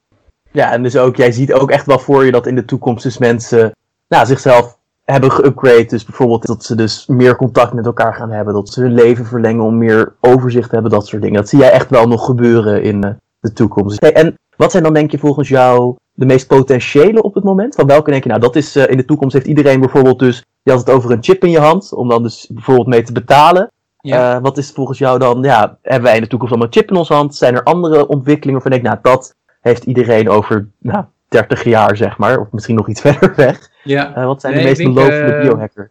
[0.53, 3.03] Ja, en dus ook, jij ziet ook echt wel voor je dat in de toekomst
[3.03, 3.73] dus mensen
[4.09, 4.79] nou, zichzelf
[5.13, 5.85] hebben geupgrade.
[5.85, 8.55] Dus bijvoorbeeld dat ze dus meer contact met elkaar gaan hebben.
[8.55, 10.93] Dat ze hun leven verlengen om meer overzicht te hebben.
[10.93, 11.37] Dat soort dingen.
[11.37, 14.01] Dat zie jij echt wel nog gebeuren in uh, de toekomst.
[14.01, 17.75] Hey, en wat zijn dan denk je volgens jou de meest potentiële op het moment?
[17.75, 20.71] Van welke denk je, nou dat is in de toekomst heeft iedereen bijvoorbeeld dus, je
[20.71, 23.71] had het over een chip in je hand, om dan dus bijvoorbeeld mee te betalen.
[24.01, 24.41] Ja.
[24.41, 26.97] wat is volgens jou dan, ja, hebben wij in de toekomst allemaal een chip in
[26.97, 27.35] onze hand?
[27.35, 32.19] Zijn er andere ontwikkelingen waarvan ik, nou dat heeft iedereen over nou, 30 jaar, zeg
[32.19, 33.71] maar, of misschien nog iets verder weg.
[33.87, 34.27] Ja.
[34.27, 35.91] wat zijn de meest belovende biohacker?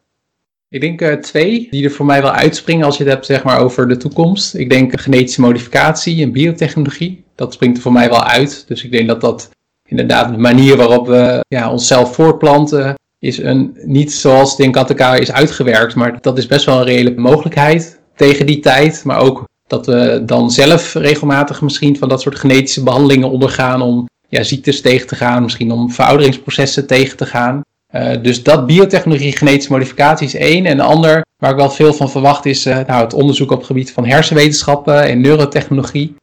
[0.70, 3.44] Ik denk uh, twee die er voor mij wel uitspringen als je het hebt zeg
[3.44, 4.56] maar, over de toekomst.
[4.56, 7.24] Ik denk genetische modificatie en biotechnologie.
[7.36, 8.68] Dat springt er voor mij wel uit.
[8.68, 9.50] Dus ik denk dat dat
[9.88, 15.96] inderdaad de manier waarop we ja, onszelf voortplanten is een, niet zoals Kataka is uitgewerkt.
[15.96, 19.04] Maar dat is best wel een reële mogelijkheid tegen die tijd.
[19.04, 24.10] Maar ook dat we dan zelf regelmatig misschien van dat soort genetische behandelingen ondergaan om
[24.30, 25.44] ja, ziektes tegen te gaan.
[25.44, 27.62] Misschien om verouderingsprocessen tegen te gaan.
[27.96, 30.66] Uh, dus dat biotechnologie, genetische modificatie is één.
[30.66, 33.58] En de ander, waar ik wel veel van verwacht, is uh, nou, het onderzoek op
[33.58, 36.16] het gebied van hersenwetenschappen en neurotechnologie.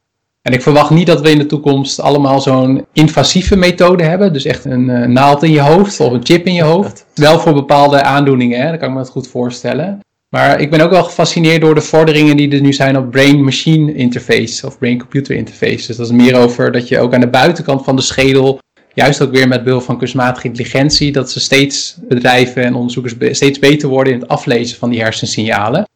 [0.43, 4.33] En ik verwacht niet dat we in de toekomst allemaal zo'n invasieve methode hebben.
[4.33, 7.07] Dus echt een uh, naald in je hoofd of een chip in je hoofd.
[7.15, 8.71] Wel voor bepaalde aandoeningen, hè?
[8.71, 10.01] dat kan ik me het goed voorstellen.
[10.29, 13.95] Maar ik ben ook wel gefascineerd door de vorderingen die er nu zijn op brain-machine
[13.95, 15.87] interface of brain-computer interface.
[15.87, 18.59] Dus dat is meer over dat je ook aan de buitenkant van de schedel
[18.95, 23.59] juist ook weer met behulp van kunstmatige intelligentie, dat ze steeds bedrijven en onderzoekers steeds
[23.59, 25.89] beter worden in het aflezen van die hersensignalen.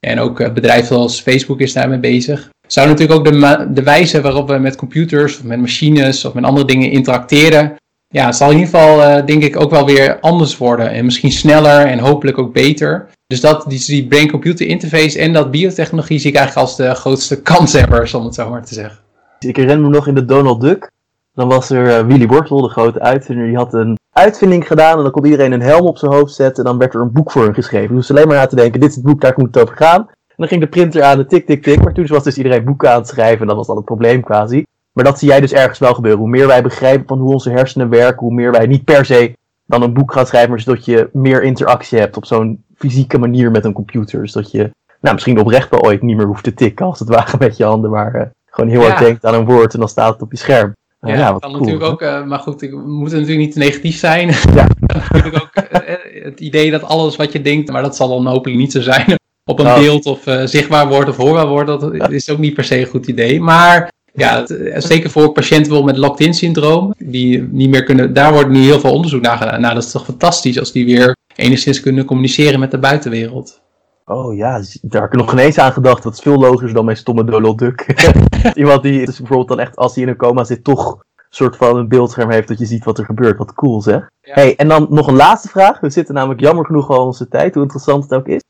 [0.00, 2.50] En ook eh, bedrijven zoals Facebook is daarmee bezig.
[2.66, 6.44] Zou natuurlijk ook de, de wijze waarop we met computers of met machines of met
[6.44, 7.76] andere dingen interacteren,
[8.10, 10.90] ja, zal in ieder geval uh, denk ik ook wel weer anders worden.
[10.90, 13.08] En misschien sneller en hopelijk ook beter.
[13.26, 17.42] Dus dat, die, die brain-computer interface en dat biotechnologie zie ik eigenlijk als de grootste
[17.52, 18.98] kanshebbers, om het zo maar te zeggen.
[19.38, 20.90] Ik herinner me nog in de Donald Duck
[21.38, 25.02] dan was er uh, Willy Wortel, de grote uitvinder, die had een uitvinding gedaan en
[25.02, 27.30] dan kon iedereen een helm op zijn hoofd zetten en dan werd er een boek
[27.30, 27.96] voor hem geschreven.
[27.96, 30.00] Dus alleen maar na te denken, dit is het boek, daar moet het over gaan.
[30.08, 32.64] En dan ging de printer aan de tik, tik, tik, maar toen was dus iedereen
[32.64, 34.64] boeken aan het schrijven en dat was dan het probleem quasi.
[34.92, 36.20] Maar dat zie jij dus ergens wel gebeuren.
[36.20, 39.32] Hoe meer wij begrijpen van hoe onze hersenen werken, hoe meer wij niet per se
[39.66, 43.50] dan een boek gaan schrijven, maar zodat je meer interactie hebt op zo'n fysieke manier
[43.50, 44.20] met een computer.
[44.20, 44.70] Dus dat je
[45.00, 47.64] nou, misschien oprecht wel ooit niet meer hoeft te tikken als het ware met je
[47.64, 50.30] handen, maar uh, gewoon heel hard denkt aan een woord en dan staat het op
[50.30, 50.72] je scherm.
[51.00, 54.28] Ja, ja kan natuurlijk ook, uh, maar goed, ik moet natuurlijk niet negatief zijn.
[54.54, 54.66] Ja.
[55.12, 58.58] natuurlijk ook uh, het idee dat alles wat je denkt, maar dat zal dan hopelijk
[58.58, 59.80] niet zo zijn, op een nou.
[59.80, 61.66] beeld of uh, zichtbaar wordt of hoorbaar wordt,
[61.98, 63.40] dat is ook niet per se een goed idee.
[63.40, 64.46] Maar ja,
[64.76, 68.92] zeker voor patiënten met locked-in syndroom, die niet meer kunnen, daar wordt nu heel veel
[68.92, 69.60] onderzoek naar gedaan.
[69.60, 73.60] Nou, dat is toch fantastisch als die weer enigszins kunnen communiceren met de buitenwereld.
[74.08, 76.02] Oh ja, daar heb ik nog geen eens aan gedacht.
[76.02, 78.08] Dat is veel logischer dan mijn stomme Donald Duck.
[78.54, 81.56] Iemand die dus bijvoorbeeld dan echt, als hij in een coma zit, toch een soort
[81.56, 83.38] van een beeldscherm heeft dat je ziet wat er gebeurt.
[83.38, 84.10] Wat cool zeg.
[84.20, 85.80] Hey, en dan nog een laatste vraag.
[85.80, 88.42] We zitten namelijk jammer genoeg al onze tijd, hoe interessant het ook is.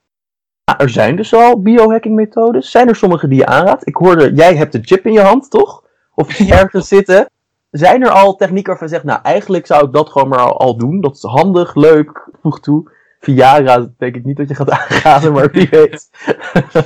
[0.79, 2.71] er zijn dus al biohacking methodes.
[2.71, 3.87] Zijn er sommige die je aanraadt?
[3.87, 5.85] Ik hoorde, jij hebt een chip in je hand, toch?
[6.15, 7.31] Of ergens zitten.
[7.71, 10.59] Zijn er al technieken waarvan je zegt, nou eigenlijk zou ik dat gewoon maar al,
[10.59, 11.01] al doen.
[11.01, 12.91] Dat is handig, leuk, voeg toe.
[13.21, 16.09] Viagra denk ik niet dat je gaat aangaan, maar wie weet.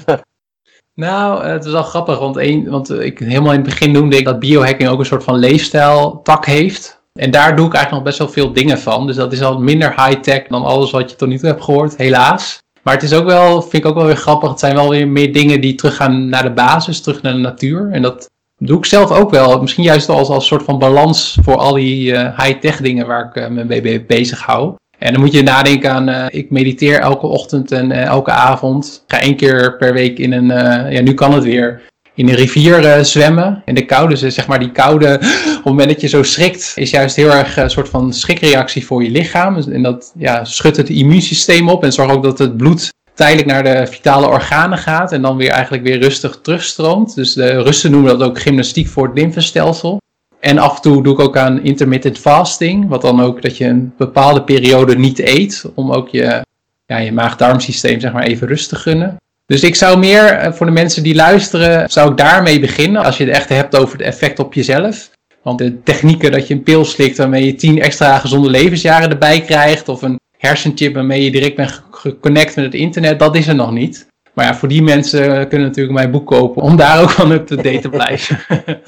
[0.95, 4.39] nou, het is wel grappig, want, want ik helemaal in het begin noemde ik dat
[4.39, 7.01] biohacking ook een soort van leefstijl tak heeft.
[7.13, 9.07] En daar doe ik eigenlijk nog best wel veel dingen van.
[9.07, 11.97] Dus dat is al minder high-tech dan alles wat je tot nu toe hebt gehoord,
[11.97, 12.63] helaas.
[12.83, 14.51] Maar het is ook wel, vind ik ook wel weer grappig.
[14.51, 17.91] Het zijn wel weer meer dingen die teruggaan naar de basis, terug naar de natuur.
[17.93, 19.61] En dat doe ik zelf ook wel.
[19.61, 23.37] Misschien juist als, als soort van balans voor al die uh, high-tech dingen waar ik
[23.37, 24.75] uh, me mee bezig hou.
[25.03, 29.05] En dan moet je nadenken aan, uh, ik mediteer elke ochtend en uh, elke avond.
[29.07, 31.83] Ga één keer per week in een, uh, ja nu kan het weer,
[32.15, 33.63] in een rivier zwemmen.
[33.65, 36.73] En de koude, dus zeg maar die koude, op het moment dat je zo schrikt,
[36.75, 39.57] is juist heel erg een soort van schrikreactie voor je lichaam.
[39.57, 43.65] En dat ja, schudt het immuunsysteem op en zorgt ook dat het bloed tijdelijk naar
[43.65, 47.15] de vitale organen gaat en dan weer eigenlijk weer rustig terugstroomt.
[47.15, 50.01] Dus de Russen noemen dat ook gymnastiek voor het lymfestelsel.
[50.43, 52.89] En af en toe doe ik ook aan intermittent fasting.
[52.89, 55.65] Wat dan ook dat je een bepaalde periode niet eet.
[55.75, 56.45] Om ook je,
[56.87, 59.17] ja, je maag-darmsysteem zeg maar even rust te gunnen.
[59.47, 63.05] Dus ik zou meer eh, voor de mensen die luisteren, zou ik daarmee beginnen.
[63.05, 65.11] Als je het echt hebt over het effect op jezelf.
[65.43, 69.41] Want de technieken dat je een pil slikt waarmee je 10 extra gezonde levensjaren erbij
[69.41, 69.89] krijgt.
[69.89, 73.73] Of een hersenchip waarmee je direct bent geconnect met het internet, dat is er nog
[73.73, 74.07] niet.
[74.35, 77.79] Maar ja, voor die mensen kunnen natuurlijk mijn boek kopen om daar ook van up-to-date
[77.79, 78.39] te blijven.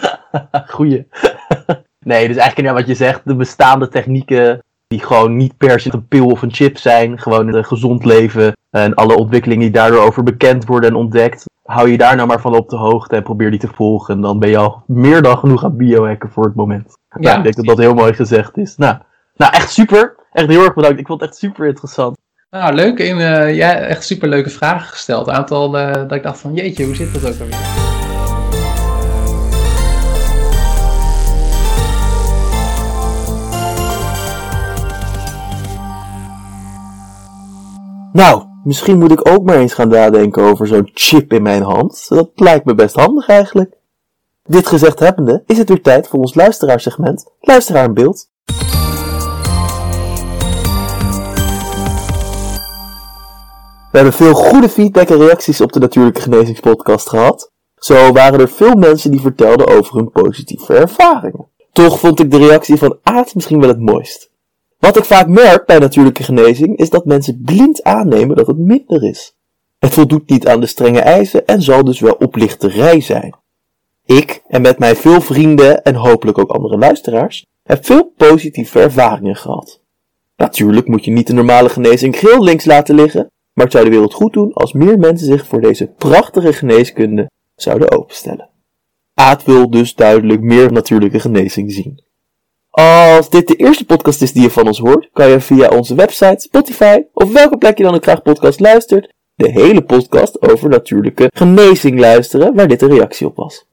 [0.75, 1.07] Goeie.
[1.99, 5.93] nee, dus eigenlijk ja, wat je zegt, de bestaande technieken die gewoon niet per se
[5.93, 10.03] een pil of een chip zijn, gewoon een gezond leven en alle ontwikkelingen die daardoor
[10.03, 13.23] over bekend worden en ontdekt, hou je daar nou maar van op de hoogte en
[13.23, 14.15] probeer die te volgen.
[14.15, 16.93] En dan ben je al meer dan genoeg aan biohacken voor het moment.
[17.21, 18.77] Ja, ik denk dat dat heel mooi gezegd is.
[18.77, 18.97] Nou,
[19.35, 20.17] nou, echt super.
[20.33, 21.01] Echt heel erg bedankt.
[21.01, 22.17] Ik vond het echt super interessant.
[22.51, 22.99] Nou, leuk.
[22.99, 25.27] En, uh, ja, echt super leuke vragen gesteld.
[25.27, 27.94] Een aantal uh, dat ik dacht van, jeetje, hoe zit dat ook alweer?
[38.15, 42.09] Nou, misschien moet ik ook maar eens gaan nadenken over zo'n chip in mijn hand.
[42.09, 43.77] Dat lijkt me best handig eigenlijk.
[44.43, 48.31] Dit gezegd hebbende, is het weer tijd voor ons luisteraarsegment Luisteraar in Beeld.
[53.91, 57.51] We hebben veel goede feedback en reacties op de Natuurlijke Genezingspodcast gehad.
[57.77, 61.49] Zo waren er veel mensen die vertelden over hun positieve ervaringen.
[61.73, 64.33] Toch vond ik de reactie van Aad misschien wel het mooist.
[64.85, 69.03] Wat ik vaak merk bij natuurlijke genezing is dat mensen blind aannemen dat het minder
[69.03, 69.37] is.
[69.79, 73.35] Het voldoet niet aan de strenge eisen en zal dus wel oplichterij zijn.
[74.05, 79.37] Ik, en met mij veel vrienden en hopelijk ook andere luisteraars, heb veel positieve ervaringen
[79.37, 79.81] gehad.
[80.37, 83.91] Natuurlijk moet je niet de normale genezing geheel links laten liggen, maar het zou de
[83.91, 88.49] wereld goed doen als meer mensen zich voor deze prachtige geneeskunde zouden openstellen.
[89.15, 92.03] Aad wil dus duidelijk meer natuurlijke genezing zien.
[92.75, 95.95] Als dit de eerste podcast is die je van ons hoort, kan je via onze
[95.95, 100.69] website, Spotify of welke plek je dan ook graag podcast luistert, de hele podcast over
[100.69, 103.67] natuurlijke genezing luisteren, waar dit een reactie op was.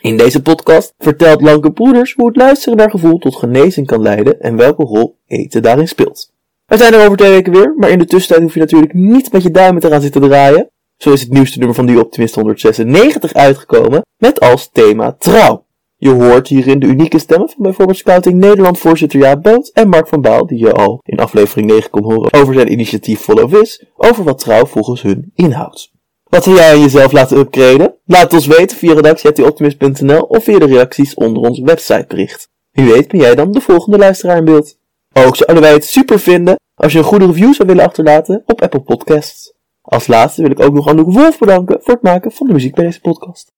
[0.00, 4.40] In deze podcast vertelt Lanke Poeders hoe het luisteren naar gevoel tot genezing kan leiden
[4.40, 6.32] en welke rol eten daarin speelt.
[6.66, 9.32] We zijn er over twee weken weer, maar in de tussentijd hoef je natuurlijk niet
[9.32, 10.70] met je duimen te gaan zitten draaien.
[10.96, 15.64] Zo is het nieuwste nummer van die Optimist 196 uitgekomen, met als thema trouw.
[16.02, 20.08] Je hoort hierin de unieke stemmen van bijvoorbeeld Scouting Nederland voorzitter Jaap Boot en Mark
[20.08, 23.84] van Baal, die je al in aflevering 9 kon horen over zijn initiatief Follow Vis,
[23.96, 25.92] over wat trouw volgens hun inhoudt.
[26.22, 27.94] Wat wil jij aan jezelf laten upgraden?
[28.04, 32.48] Laat ons weten via redactie.optimist.nl of via de reacties onder ons websitebericht.
[32.70, 34.78] Wie weet ben jij dan de volgende luisteraar in beeld.
[35.12, 38.62] Ook zouden wij het super vinden als je een goede review zou willen achterlaten op
[38.62, 39.54] Apple Podcasts.
[39.82, 42.74] Als laatste wil ik ook nog Anouk Wolf bedanken voor het maken van de muziek
[42.74, 43.52] bij deze podcast.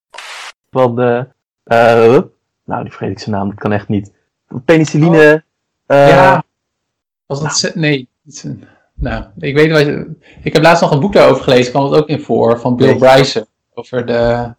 [0.69, 1.27] Van de,
[1.63, 2.17] eh,
[2.65, 4.11] nou die vergeet ik zijn naam, dat kan echt niet.
[4.65, 5.43] Penicilline,
[5.85, 6.43] eh, ja.
[7.25, 7.75] Was dat...
[7.75, 8.07] Nee.
[8.93, 10.15] Nou, ik weet wat je...
[10.43, 12.95] Ik heb laatst nog een boek daarover gelezen, kwam het ook in voor, van Bill.
[12.95, 13.45] Bryson.
[13.73, 14.53] Over de...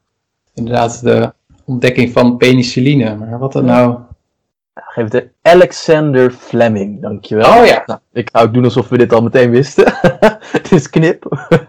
[0.54, 1.32] Inderdaad, de
[1.64, 3.16] ontdekking van penicilline.
[3.16, 3.98] Maar wat dan nou...
[4.74, 7.58] geef het de Alexander Fleming, dankjewel.
[7.58, 7.82] Oh ja.
[7.86, 9.92] Nou, ik ga ook doen alsof we dit al meteen wisten.
[10.56, 11.24] Het is knip.